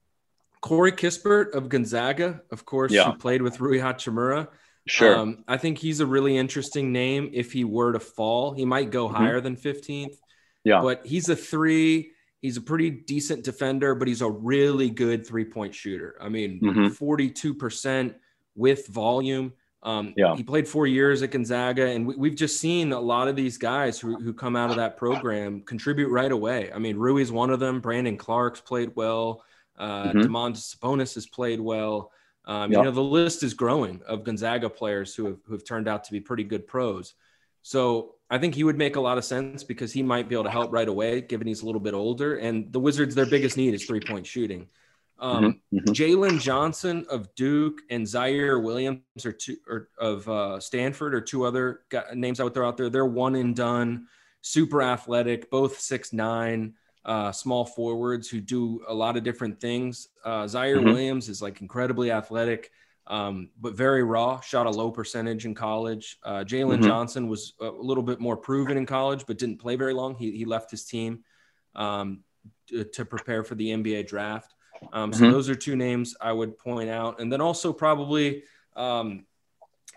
[0.59, 3.11] Corey Kispert of Gonzaga, of course, yeah.
[3.11, 4.49] who played with Rui Hachimura.
[4.87, 5.17] Sure.
[5.17, 7.29] Um, I think he's a really interesting name.
[7.33, 9.15] If he were to fall, he might go mm-hmm.
[9.15, 10.15] higher than 15th.
[10.63, 10.81] Yeah.
[10.81, 12.11] But he's a three.
[12.41, 16.17] He's a pretty decent defender, but he's a really good three point shooter.
[16.21, 16.87] I mean, mm-hmm.
[16.87, 18.15] 42%
[18.55, 19.53] with volume.
[19.83, 20.35] Um, yeah.
[20.35, 23.57] He played four years at Gonzaga, and we, have just seen a lot of these
[23.57, 26.71] guys who, who come out of that program contribute right away.
[26.73, 27.79] I mean, Rui's one of them.
[27.79, 29.43] Brandon Clark's played well.
[29.77, 30.33] Uh, mm-hmm.
[30.33, 32.11] Sabonis has played well.
[32.47, 32.79] Um, yep.
[32.79, 36.05] You know, the list is growing of Gonzaga players who have, who have turned out
[36.05, 37.13] to be pretty good pros.
[37.61, 40.45] So I think he would make a lot of sense because he might be able
[40.45, 42.37] to help right away, given he's a little bit older.
[42.37, 44.67] And the Wizards, their biggest need is three point shooting.
[45.19, 45.77] Um, mm-hmm.
[45.77, 45.91] mm-hmm.
[45.91, 51.43] Jalen Johnson of Duke and Zaire Williams are two or of uh, Stanford or two
[51.43, 51.81] other
[52.13, 52.89] names I would throw out there.
[52.89, 54.07] They're one and done,
[54.41, 56.75] super athletic, both six nine
[57.07, 60.09] uh, small forwards who do a lot of different things.
[60.25, 60.85] Uh, Zaire mm-hmm.
[60.85, 62.69] Williams is like incredibly athletic,
[63.07, 64.41] um, but very raw.
[64.41, 66.17] Shot a low percentage in college.
[66.21, 66.83] Uh, Jalen mm-hmm.
[66.83, 70.15] Johnson was a little bit more proven in college, but didn't play very long.
[70.15, 71.23] He, he left his team
[71.75, 72.23] um,
[72.67, 74.53] to, to, prepare for the NBA draft.
[74.91, 75.31] Um, so mm-hmm.
[75.31, 78.43] those are two names I would point out, and then also probably
[78.75, 79.25] um,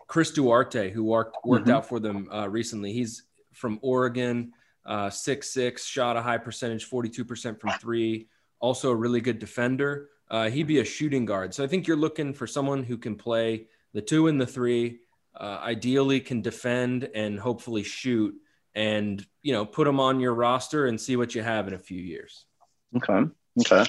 [0.06, 1.76] Chris Duarte, who worked worked mm-hmm.
[1.76, 2.92] out for them uh, recently.
[2.92, 4.52] He's from Oregon
[4.86, 8.28] uh, six six, shot a high percentage, 42% from three.
[8.60, 10.08] Also a really good defender.
[10.30, 11.54] Uh, he'd be a shooting guard.
[11.54, 15.00] So I think you're looking for someone who can play the two and the three.
[15.34, 18.34] Uh, ideally, can defend and hopefully shoot,
[18.74, 21.78] and you know, put them on your roster and see what you have in a
[21.78, 22.46] few years.
[22.96, 23.30] Okay.
[23.60, 23.84] Okay.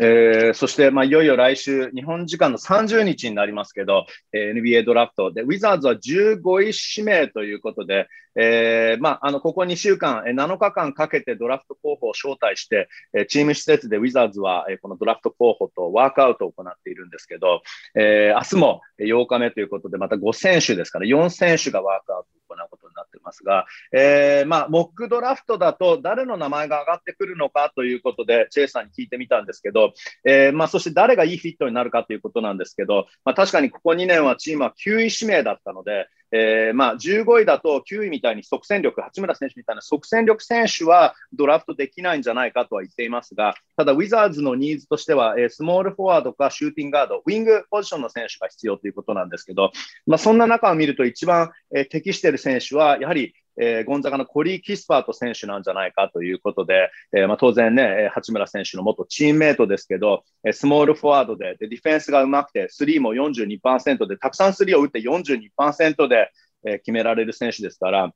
[0.00, 5.32] えー、そして、まあ、いよいよ来週、日本時間の30日になりますけど、え、NBA ドラフト。
[5.32, 12.88] で、ウィザーズは15位指名ということで、えー、まあ、あの、ここ2週間、7日間かけてドラフト候補を招待して、
[13.28, 17.62] チーム施設でウィザーズは、このドラフト候補とワークアウトを行っているんですけど、
[17.96, 23.18] えー、明日も8日目ということで、また5選手ですから、4選手がワークアウト行うことになって。
[23.28, 29.92] ますが、えー、まあ、モックドラフトだと誰の名前が上がってくるのかということで、チェイさんに聞いてみたんですけど、
[30.24, 49.72] えー、まあ、そして誰がいいフィットになるかということなんですけど、まあ、確かにここ2年はチームは9位指名だったので、えー、まあ15位だと9位みたいに即戦力、八村選手みたいな即戦力選手はドラフトできないんじゃないかとは言っていますが、ただ、ウィザーズのニーズとしては、えー、スモールフォワードかシューティングガード、ウィングポジションの選手が必要ということなんですけど、
[50.06, 66.30] まあ、そんな中を見ると一番、えー、適している選手は、やはりえー、ゴンザガのコリー・キスパート選手なんじゃないかということで、えーまあ、当然ね、八村選手の元チームメートですけど、スモールフォワードででディフェンスがうまくて、スリーも42%で、たくさんスリーを打って42%で、
[66.64, 68.12] えー、決められる選手ですから、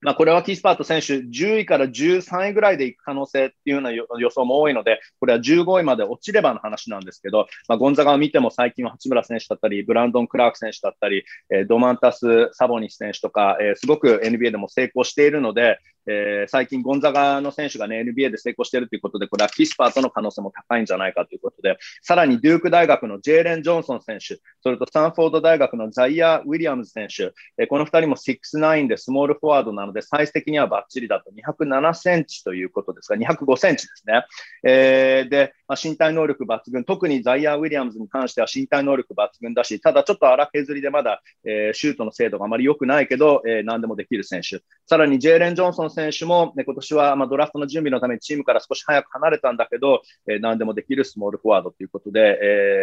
[0.00, 15.80] まあ、これはキースパート選手、10位から13位ぐらいでいく可能性っていうような予想も多いので、これは15位まで落ちればの話なんですけど、まあ、ゴンザガを見ても最近は八村選手だったり、ブランドン・クラーク選手だったり、えー、ドマンタス・サボニス選手とか、えー、すごく NBA でも成功しているので、
[16.10, 34.24] えー、最近ゴンザガの選手がね、NBA で成功しているということで、これはキスパートの可能性も高いんじゃないかということで、さらにデューク大学のジェーレン・ジョンソン選手、それとスタンフォード大学のザイア・ウィリアムズ選手、えー、この2人も 6'9 でスモールフォワードなので、サイズ的にはバッチリだと207センチということですが、205センチですね。
[34.64, 44.62] えー、で、まあ、身体能力抜群、特にザイア・ウィリアムズに関しては身体能力抜群だし、ただちょっと荒削りでまだ、えー、シュートの精度があまり良くないけど、えー、何でもできる選手。
[44.86, 52.38] さらにジェーレン・ジョンソン選手も、ね、今年はまあドラフトの準備のためにチームから少し早く離れたんだけど、えー、何でもできるスモールフォワードということで、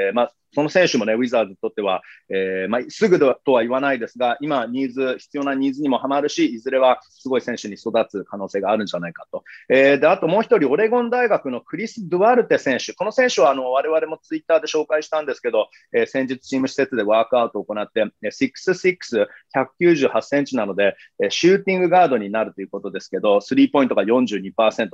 [0.09, 9.43] えまあ、その選手もね、ウィザーズにとっては、えまあ、すぐとは言わないですが、今、ニーズ、必要なニーズにもハマるし、いずれはすごい選手に育つ可能性があるんじゃないかと。
[9.69, 12.93] え、であともう一人、オレゴン大学のクリス・ドゥアルテ選手。
[12.93, 20.95] この選手はあの我々もツイッターで紹介したんですけど、え、先日チーム施設でワークアウトを行って、6'6", 198センチなので、
[21.29, 24.52] シューティングガードになるということですけど、スリーポイントが42%、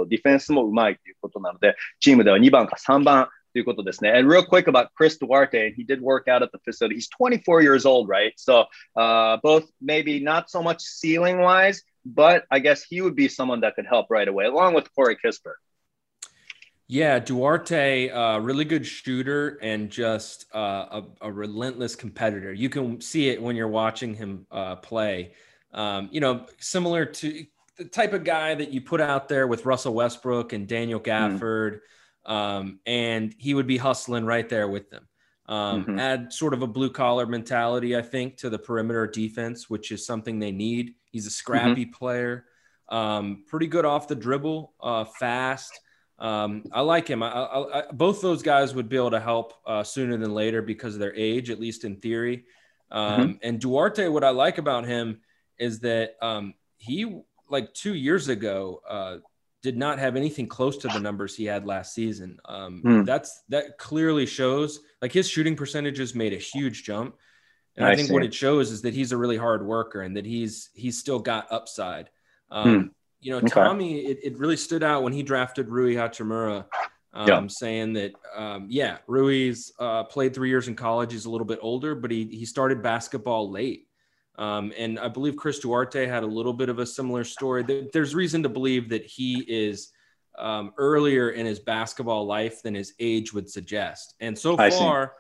[0.09, 4.11] ディフェンスもうまいということなので、チームでは2番か3番ということですね。
[4.11, 6.97] And real quick about Chris Duarte, he did work out at the facility.
[6.97, 8.33] He's 24 years old, right?
[8.37, 8.65] So
[8.97, 13.61] uh, both maybe not so much ceiling wise, but I guess he would be someone
[13.61, 15.55] that could help right away, along with Corey Kispert.
[16.89, 22.53] Yeah, Duarte, uh, really good shooter and just uh, a, a, relentless competitor.
[22.53, 25.33] You can see it when you're watching him uh, play.
[25.75, 27.45] Um, you know, similar to
[27.78, 31.10] the type of guy that you put out there with Russell Westbrook and Daniel hmm.
[31.10, 31.80] Gafford,
[32.28, 32.32] mm.
[32.32, 35.08] um, and he would be hustling right there with them.
[35.48, 36.00] Um, mm-hmm.
[36.00, 40.06] Add sort of a blue collar mentality, I think, to the perimeter defense, which is
[40.06, 40.96] something they need.
[41.12, 41.92] He's a scrappy mm-hmm.
[41.92, 42.46] player,
[42.90, 45.78] um, pretty good off the dribble, uh, fast.
[46.20, 47.24] Um, I like him.
[47.24, 50.62] I, I, I, both those guys would be able to help uh, sooner than later
[50.62, 52.46] because of their age, at least in theory.
[52.92, 53.32] Um, mm-hmm.
[53.42, 55.22] And Duarte, what I like about him
[55.58, 59.18] is that um, he, like two years ago, uh,
[59.62, 62.40] did not have anything close to the numbers he had last season.
[62.50, 63.06] Mm.
[63.06, 67.16] That's that clearly shows like his shooting percentages made a huge jump.
[67.76, 68.14] And I, I think see.
[68.14, 71.20] what it shows is that he's a really hard worker and that he's he's still
[71.20, 72.10] got upside.
[72.50, 72.90] Um, mm.
[73.22, 73.50] You know, okay.
[73.50, 76.66] Tommy, it, it, really stood out when he drafted Rui Hachimura,
[77.14, 77.48] um, yeah.
[77.48, 81.12] saying that, um, yeah, Rui's uh, played three years in college.
[81.12, 83.88] He's a little bit older, but he, he started basketball late.
[84.42, 87.90] Um, and I believe Chris Duarte had a little bit of a similar story.
[87.94, 89.92] There's reason to believe that he is
[90.40, 94.16] um, earlier in his basketball life than his age would suggest.
[94.20, 95.14] And so far,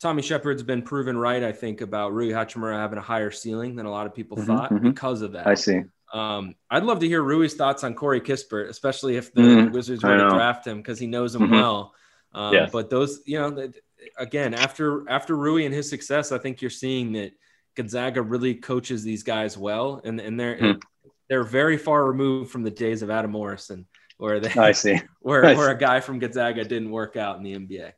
[0.00, 3.84] Tommy Shepard's been proven right, I think, about Rui Hachimura having a higher ceiling than
[3.84, 4.90] a lot of people mm-hmm, thought mm-hmm.
[4.90, 5.48] because of that.
[5.48, 5.82] I see.
[6.14, 10.04] Um, I'd love to hear Rui's thoughts on Corey Kispert, especially if the mm, Wizards
[10.04, 11.54] were to draft him because he knows him mm-hmm.
[11.54, 11.94] well.
[12.32, 12.70] Um, yes.
[12.72, 13.72] But those, you know,
[14.16, 17.32] again, after after Rui and his success, I think you're seeing that
[17.77, 20.81] Gonzaga really coaches these guys well, and and they're mm.
[21.29, 23.87] they're very far removed from the days of Adam Morrison,
[24.17, 25.73] where they I see where I where see.
[25.73, 27.93] a guy from Gonzaga didn't work out in the NBA.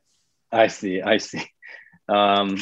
[0.52, 1.44] I see, I see.
[2.08, 2.58] Um,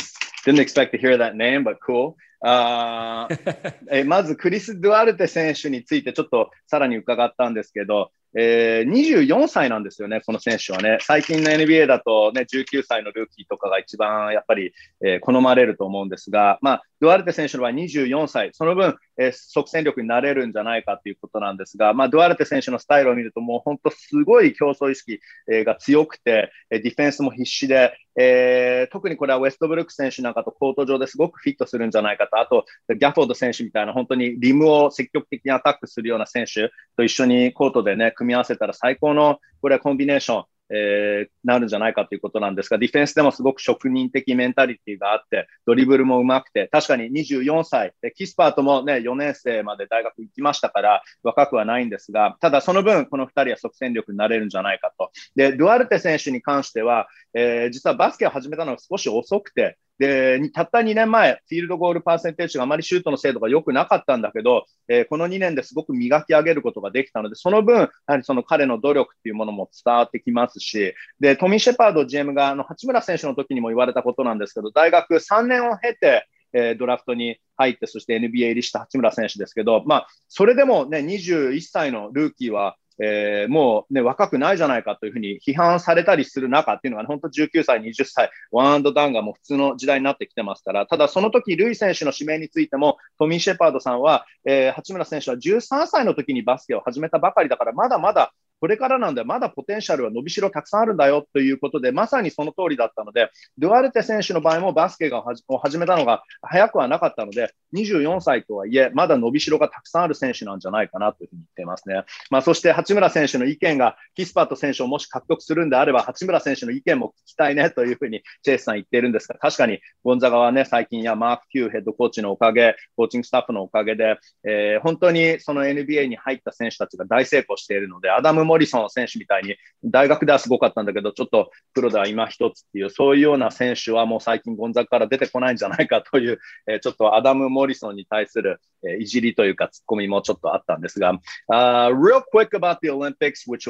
[0.45, 2.17] didn't expect to hear that name, but cool.
[2.45, 3.29] あ
[3.89, 10.98] えまずクリス・ドゥアルテ選手についてちょっとさらに伺ったんですけど、 えー、24歳なんですよね、この選手はね。
[11.00, 14.72] 最近の NBA だと、ね、19歳のルーキーとかが一番やっぱり、
[15.04, 40.44] えー、好まれると思うんですが、まあ、ドゥアルテ選手の場合24歳、その分、えー、即戦力になれるんじゃないかということなんですが、まあ、ドゥアルテ選手のスタイルを見ると、もう本当すごい競争意識、が強くて、ディフェンスも必死で、えー、特にこれはウェストブルック選手なんかとコート上ですごくフィットするんじゃないかと、あと、ギャフォード選手みたいな本当にリムを積極的にアタックするような選手と一緒にコートでね、組み合わせたら最高のこれはコンビネーション。
[40.70, 55.10] えー、なるんじゃないかということなんですが、ディフェンスでもすごく職人的メンタリティがあって、ドリブルもうまくて、確かに24歳、キスパートもね、4年生まで大学行きましたから、若くはないんですが、ただその分、この2人は即戦力になれるんじゃないかと。
[55.36, 112.04] で、ドゥアルテ選手に関しては、えー、実はバスケを始めたのが少し遅くて、で、たった2年前、フィールドゴールパーセンテージがあまりシュートの精度が良くなかったんだけど、えー、この2年ですごく磨き上げることができたので、その分、やはりその彼の努力っていうものも伝わってきますし、で、トミー・シェパード GM が、あの、八村選手の時にも言われたことなんですけど、大学3年を経て、えー、ドラフトに入って、そして NBA 入りした八村選手ですけど、まあ、それでもね、21歳のルーキーは、えー、もうね、若くないじゃないかというふうに批判されたりする中っていうのは、ね、本当19歳、20歳、ワンアンドダウンがもう普通の時代になってきてますから、ただその時、ルイ選手の指名についても、トミー・シェパードさんは、えー、八村選手は13歳の時にバスケを始めたばかりだから、まだまだこれからなんで、まだポテンシャルは伸びしろたくさんあるんだよということで、まさにその通りだったので、ドゥアルテ選手の場合もバスケがを始めたのが早くはなかったので、24歳とはいえ、まだ伸びしろがたくさんある選手なんじゃないかなというふうに言っていますね。
[112.30, 141.12] まあ、そして八村選手の意見が、キスパート選手をもし獲得するんであれば、八村選手の意見も聞きたいねというふうにチェイスさん言っているんですが、確かにゴンザガはね、最近やマーク・フューヘッドコーチのおかげ、コーチングスタッフのおかげで、えー、本当にその NBA に入った選手たちが大成功しているので、アダム・モリソン選手みたいに、大学ではすごかったんだけど、ちょっとプロでは今一つっていう、そういうような選手はもう最近ゴンザガから出てこないんじゃないかという、えー、ちょっとアダム・モリソンに対する、えー、いじりというかツッコミもちょっとあったんですが、
[141.52, 143.68] uh, real quick about the Olympics, which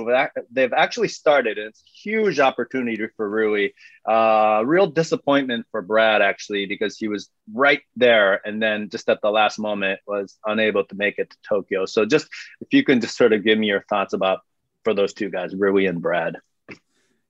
[0.53, 3.71] they've actually started, it's a huge opportunity for Rui.
[4.09, 9.21] Uh, real disappointment for Brad actually because he was right there and then just at
[9.21, 11.85] the last moment was unable to make it to Tokyo.
[11.85, 12.29] So just
[12.61, 14.41] if you can just sort of give me your thoughts about
[14.89, 16.37] for those two guys, Rui and Brad?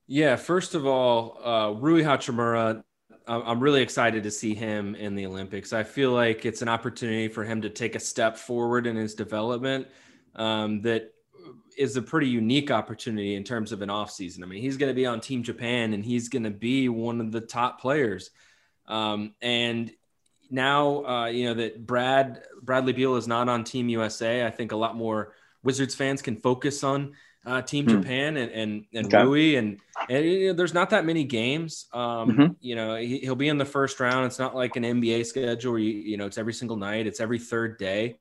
[0.07, 2.85] Yeah, first of all, uh, Rui Hachimura,
[3.27, 5.73] I'm really excited to see him in the Olympics.
[5.73, 9.15] I feel like it's an opportunity for him to take a step forward in his
[9.15, 9.89] development
[10.37, 11.13] um, that
[11.77, 14.45] is a pretty unique opportunity in terms of an offseason.
[14.45, 17.21] I mean, he's going to be on Team Japan and he's going to be one
[17.21, 18.31] of the top players.
[18.87, 19.91] Um, and
[20.49, 24.71] now, uh, you know, that Brad Bradley Beal is not on Team USA, I think
[24.71, 25.35] a lot more
[25.65, 27.15] Wizards fans can focus on
[27.49, 28.01] uh, Team hmm.
[28.01, 29.25] Japan and and, and okay.
[29.25, 31.87] Rui and, and you know, there's not that many games.
[31.93, 32.47] Um, mm-hmm.
[32.61, 34.27] You know, he, will be in the first round.
[34.27, 37.07] It's not like an NBA schedule where you, you know it's every single night.
[37.07, 38.19] It's every third day.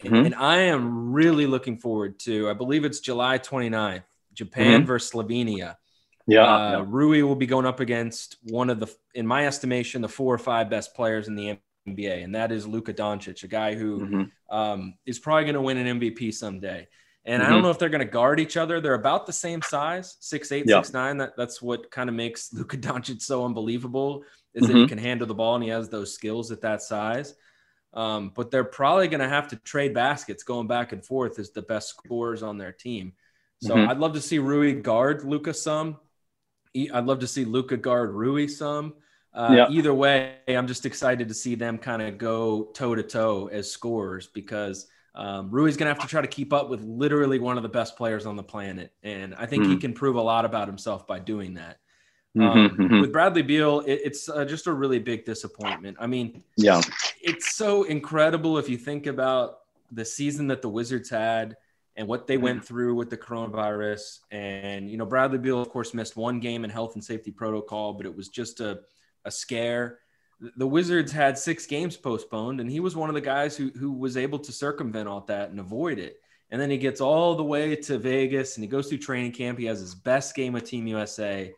[0.00, 0.26] And, mm-hmm.
[0.26, 2.50] and I am really looking forward to.
[2.50, 4.02] I believe it's July 29th,
[4.34, 4.86] Japan mm-hmm.
[4.86, 5.76] versus Slovenia.
[6.26, 10.02] Yeah, uh, yeah, Rui will be going up against one of the, in my estimation,
[10.02, 11.58] the four or five best players in the
[11.88, 14.56] NBA, and that is Luka Doncic, a guy who mm-hmm.
[14.56, 16.88] um, is probably going to win an MVP someday.
[17.26, 17.50] And mm-hmm.
[17.50, 18.80] I don't know if they're going to guard each other.
[18.80, 20.80] They're about the same size, six eight, yeah.
[20.80, 21.18] six nine.
[21.18, 24.22] That that's what kind of makes Luka Doncic so unbelievable
[24.54, 24.66] is mm-hmm.
[24.66, 24.88] that he mm-hmm.
[24.88, 27.34] can handle the ball and he has those skills at that size.
[27.92, 31.50] Um, but they're probably going to have to trade baskets going back and forth as
[31.50, 33.14] the best scorers on their team.
[33.62, 33.90] So mm-hmm.
[33.90, 35.96] I'd love to see Rui guard Luka some.
[36.76, 38.94] I'd love to see Luka guard Rui some.
[39.32, 39.68] Uh, yeah.
[39.70, 43.70] Either way, I'm just excited to see them kind of go toe to toe as
[43.70, 47.56] scorers because um, Rui's going to have to try to keep up with literally one
[47.56, 48.92] of the best players on the planet.
[49.02, 49.68] And I think mm.
[49.68, 49.80] he hmm.
[49.80, 51.78] can prove a lot about himself by doing that.
[52.36, 53.00] Mm-hmm, um, mm-hmm.
[53.00, 55.96] With Bradley Beal, it, it's uh, just a really big disappointment.
[55.98, 56.82] I mean, yeah,
[57.22, 59.60] it's so incredible if you think about
[59.90, 61.56] the season that the Wizards had
[61.96, 64.18] and what they went through with the coronavirus.
[64.30, 67.94] And, you know, Bradley Beal, of course, missed one game in health and safety protocol,
[67.94, 68.80] but it was just a,
[69.24, 70.00] a scare
[70.40, 73.92] the Wizards had six games postponed, and he was one of the guys who who
[73.92, 76.20] was able to circumvent all that and avoid it.
[76.50, 79.58] And then he gets all the way to Vegas and he goes through training camp.
[79.58, 81.52] He has his best game with Team USA,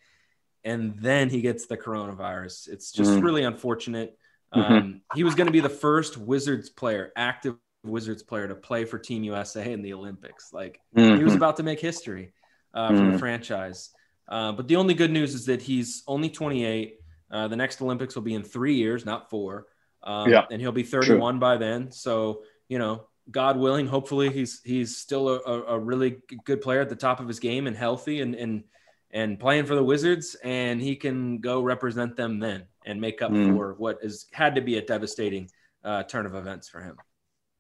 [0.65, 2.69] and then he gets the coronavirus.
[2.69, 3.21] It's just mm-hmm.
[3.21, 4.17] really unfortunate.
[4.55, 4.73] Mm-hmm.
[4.73, 8.85] Um, he was going to be the first Wizards player, active Wizards player, to play
[8.85, 10.53] for Team USA in the Olympics.
[10.53, 11.17] Like mm-hmm.
[11.17, 11.43] he was mm-hmm.
[11.43, 12.33] about to make history
[12.73, 13.19] uh, for the mm-hmm.
[13.19, 13.91] franchise.
[14.29, 16.99] Uh, but the only good news is that he's only 28.
[17.31, 19.67] Uh, the next Olympics will be in three years, not four.
[20.03, 20.45] Um, yeah.
[20.51, 21.41] And he'll be 31 True.
[21.41, 21.93] by then.
[21.93, 26.89] So, you know, God willing, hopefully he's he's still a, a, really good player at
[26.89, 28.65] the top of his game and healthy and and
[29.11, 33.31] and playing for the Wizards, and he can go represent them then and make up
[33.31, 33.55] mm.
[33.55, 35.51] for has had to be a devastating
[35.85, 36.97] uh, turn of events for him.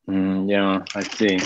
[0.08, 1.38] Mm, yeah, I see.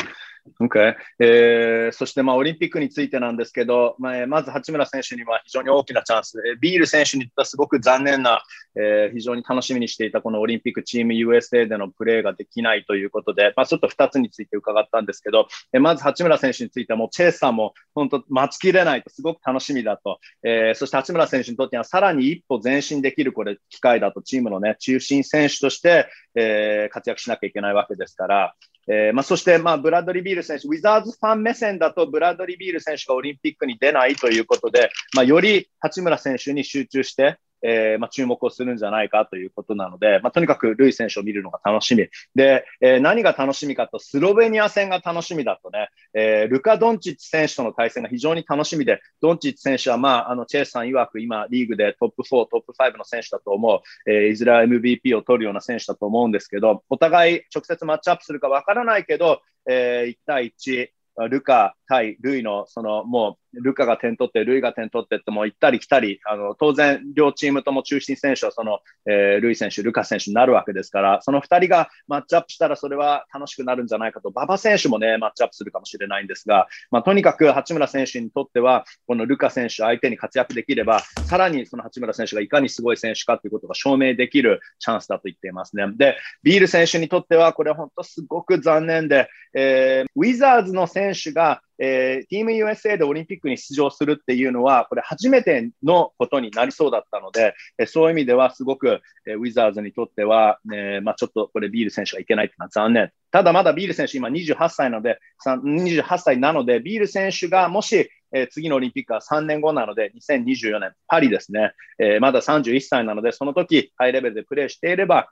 [0.61, 0.95] Okay.
[1.21, 6.39] えー、そして、まあ、オリンピックについてなんですけど、まあ、まず八村選手には非常に大きなチャンス。
[6.47, 8.43] えー、ビール選手にとってはすごく残念な、
[8.77, 28.55] えー、非常に楽しみにしていたこのオリンピックチーム USA でのプレーができないということで、まあ、ちょっと2つについて伺ったんですけど、えー、まず八村選手についてはもうチェイスさんも本当待ちきれないとすごく楽しみだと、えー、そして八村選手にとってはさらに一歩前進できるこれ機会だとチームのね、中心選手として、えー、活躍しなきゃいけないわけですから、
[28.89, 42.09] えーまあ、そして、まあ、ブラッドリー・ビール選手、ウィザーズファン目線だと、ブラッドリー・ビール選手がオリンピックに出ないということで、まあ、より八村選手に集中して、えー、まあ、注目をするんじゃないかということなので、まあ、とにかくルイ選手を見るのが楽しみ。
[42.35, 60.89] で、えー、何が楽しみかと、スロベニア戦が楽しみだとね、えー、ルカ・ドンチッチ選手との対戦が非常に楽しみで、ドンチッチ選手は、まあ、あの、チェイスさん曰く今、リーグでトップ4、トップ5の選手だと思う、え、いずれは MVP を取るような選手だと思うんですけど、お互い直接マッチアップするかわからないけど、えー、1対1、
[61.29, 85.85] ルカ対ルイの、そのもうルカが点取って、ルイが点取ってっても行ったり来たり、あの当然両チームとも中心選手はその、えー、ルイ選手、ルカ選手になるわけですから、その2人がマッチアップしたらそれは楽しくなるんじゃないかと、馬場選手もね、マッチアップするかもしれないんですが、まあ、とにかく八村選手にとっては、このルカ選手相手に活躍できれば、さらにその八村選手がいかにすごい選手かということが証明できるチャンスだと言っていますね。
[85.97, 103.11] で、ビール選手にとっては、これ本当すごく残念で、えー、ウィザーズの選手がえー、チーム USA でオリンピックに出場するっていうのは、これ初めてのことになりそうだったので、えー、そういう意味ではすごく、えー、ウィザーズにとっては、ね、まあ、ちょっとこれビール選手がいけないっていうのは残念。
[103.33, 115.29] ただまだビール選手今28歳なので、28歳なので、ビール選手がもし、えー、次のオリンピックは3年後なので、2024年パリですね、えー、まだ31歳なので、その時ハイレベルでプレーしていれば、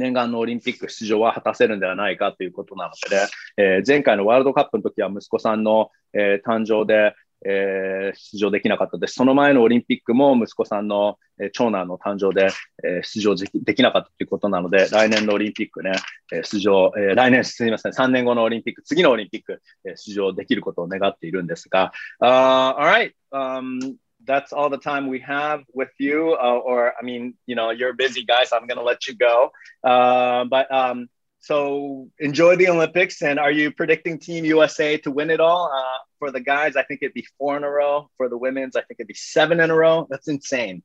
[0.00, 3.26] 念願のオリンピック出場は果たせるんではないかということなので、
[3.56, 7.14] えー、前回のワールドカップの時は息子さんの、えー、誕生で、
[7.44, 9.14] えー、出場できなかったです。
[9.14, 12.50] その前のオリンピックも息子さんの、えー、長男の誕生で、
[12.84, 15.92] えー、出場できなかったということなので、来年のオリンピックね、
[16.32, 23.94] え、出場、え、来年すみません、3年後のオリンピック、次のオリンピック、え、出場できることを願っているんですが、uh, alright,、um,
[24.24, 26.32] that's all the time we have with you.
[26.32, 28.50] Uh, or, I mean, you know, you're busy, guys.
[28.50, 29.52] So I'm going to let you go.
[29.82, 31.08] Uh, but um,
[31.40, 33.22] so enjoy the Olympics.
[33.22, 35.70] And are you predicting Team USA to win it all?
[35.72, 38.10] Uh, for the guys, I think it'd be four in a row.
[38.16, 40.06] For the women's, I think it'd be seven in a row.
[40.08, 40.82] That's insane.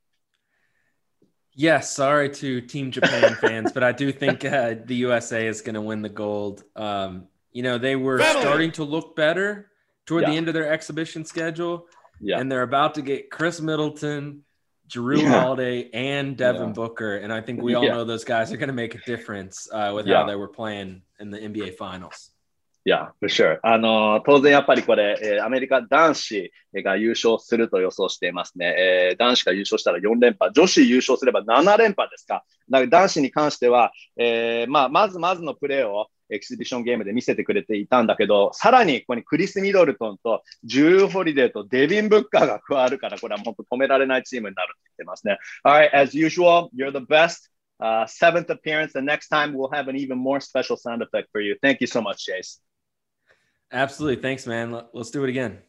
[1.54, 5.74] Yes, sorry to Team Japan fans, but I do think uh, the USA is going
[5.74, 6.64] to win the gold.
[6.76, 8.42] Um, you know, they were Family.
[8.42, 9.72] starting to look better
[10.06, 10.30] toward yeah.
[10.30, 11.88] the end of their exhibition schedule
[12.20, 12.40] yeah.
[12.40, 14.44] And they're about to get Chris Middleton,
[14.88, 15.42] Drew yeah.
[15.42, 16.74] Holiday, and Devin yeah.
[16.74, 17.18] Booker.
[17.18, 17.94] And I think we all yeah.
[17.94, 21.02] know those guys are going to make a difference uh, with how they were playing
[21.20, 22.32] in the NBA Finals.
[22.88, 23.60] Yeah, for sure.
[23.64, 28.76] あの、当然やっぱりこれ、えー、アメリカ男子が優勝すると予想していますね。
[28.78, 32.46] えー、男子が優勝したら4連覇、女子優勝すれば7連覇ですか。
[32.70, 45.38] だから男子に関しては、えー、まあ、まずまずのプレーをエキシビションゲームで見せてくれていたんだけど、さらにここにクリス・ミドルトンとジュー・ホリデーとデビン・ブッカーが加わるから、これは本当止められないチームになるって言ってますね。
[45.66, 47.50] Alright, as usual, you're the best.
[47.80, 48.94] Uh, seventh appearance.
[48.94, 51.56] The next time we'll have an even more special sound effect for you.
[51.62, 52.60] Thank you so much, Chase.
[53.72, 54.22] Absolutely.
[54.22, 54.72] Thanks, man.
[54.94, 55.60] Let's do it again.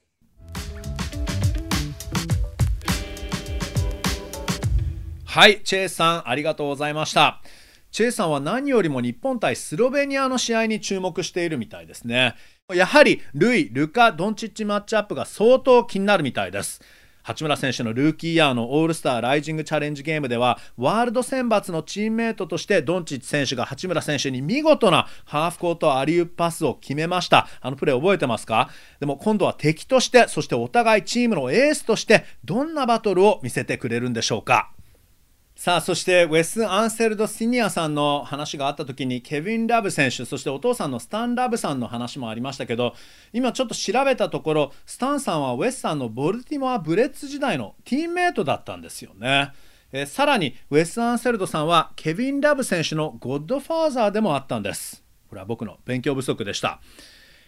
[5.25, 7.43] はい、チェイさん、ありがとうございました。
[7.91, 12.35] チェイさんは何よりも日本対スロベニアの試合に注目しているみたいですね。
[12.75, 16.81] やはりルイ、ルカ、ドンチッチマッチアップが相当気になるみたいです。
[17.23, 28.71] 八村選手のルーキーイヤーのオールスターライジングチャレンジゲームではワールド選抜のチームメートとしてドンチッチ選手が八村選手に見事なハーフコートアリウープパスを決めましたあのプレー覚えてますか？
[28.99, 34.71] でも今度は敵としてそしてお互いチームのエースとしてどんなバトルを見せてくれるんでしょうか？
[35.59, 42.95] さあそしてウェス・アンセルド・シニアさんの話があった時にケビン・ラブ選手そしてお父さんのスタン・ラブさんの話もありましたけど
[43.33, 49.51] 今ちょっと調べたところスタンさんはウェスさんのボルティモア・ブレッツ時代のチームメイトだったんですよね。
[49.91, 55.03] えさらにウェス・アンセルドさんはケビン・ラブ選手のゴッドファーザーでもあったんです。
[55.29, 56.79] これは僕の勉強不足でした。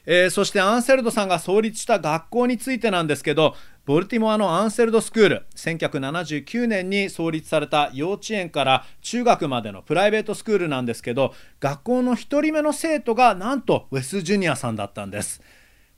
[0.06, 3.54] えー、そしてアンセルドさんが創立した学校についてなんですけど
[3.86, 5.46] ボルティモアのアンセルドスクール。
[5.56, 15.42] 1979年に創立された幼稚園から中学までのプライベートスクールなんですけど学校の1人目の生徒がなんとウェス・ジュニアさんだったんです。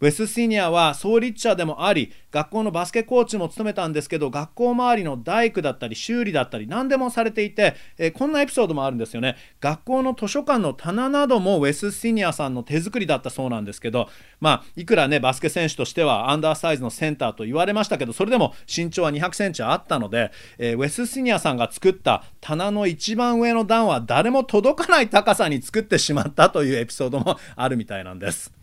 [0.02, 14.08] ウェス・シニアは創立者でもあり学校のバスケコーチも務めたんですけど学校周りの大工だったり修理だったり何でもされていて、えーこんなエピソードもあるんですよね学校の図書館の棚などもウェス・シニアさんの手作りだったそうなんですけど
[14.40, 28.61] まあいくらねバスケ選手としてはアンダーサイズのセンターと言われましたけどそれでも身長は200センチあったので、えーウェス・シニアさんが作った棚の一番上の段は誰も届かない高さに作ってしまったというエピソードもあるみたいなんです。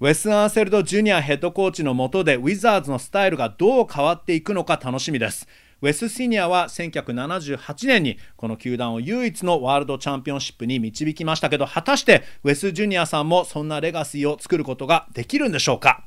[0.00, 5.48] ウェス・アーセルド・ジュニアヘッドコーチの下でウィザーズのスタイルがどう変わっていくのか楽しみです。
[5.82, 16.04] ウェス・シニアは1978年にこの球団を唯一のワールドチャンピオンシップに導きましたけど果たしてウェス・ジュニアさんもそんなレガシーを作ることができるんでしょうか？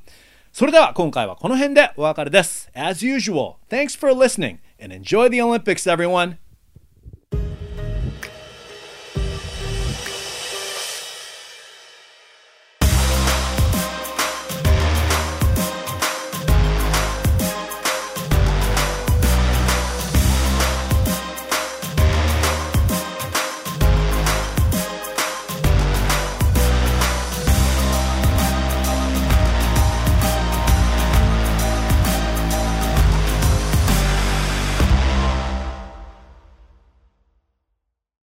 [0.53, 2.71] それでは今回はこの辺でお別れです。
[2.73, 6.40] As usual, thanks for listening and enjoy the Olympics everyone!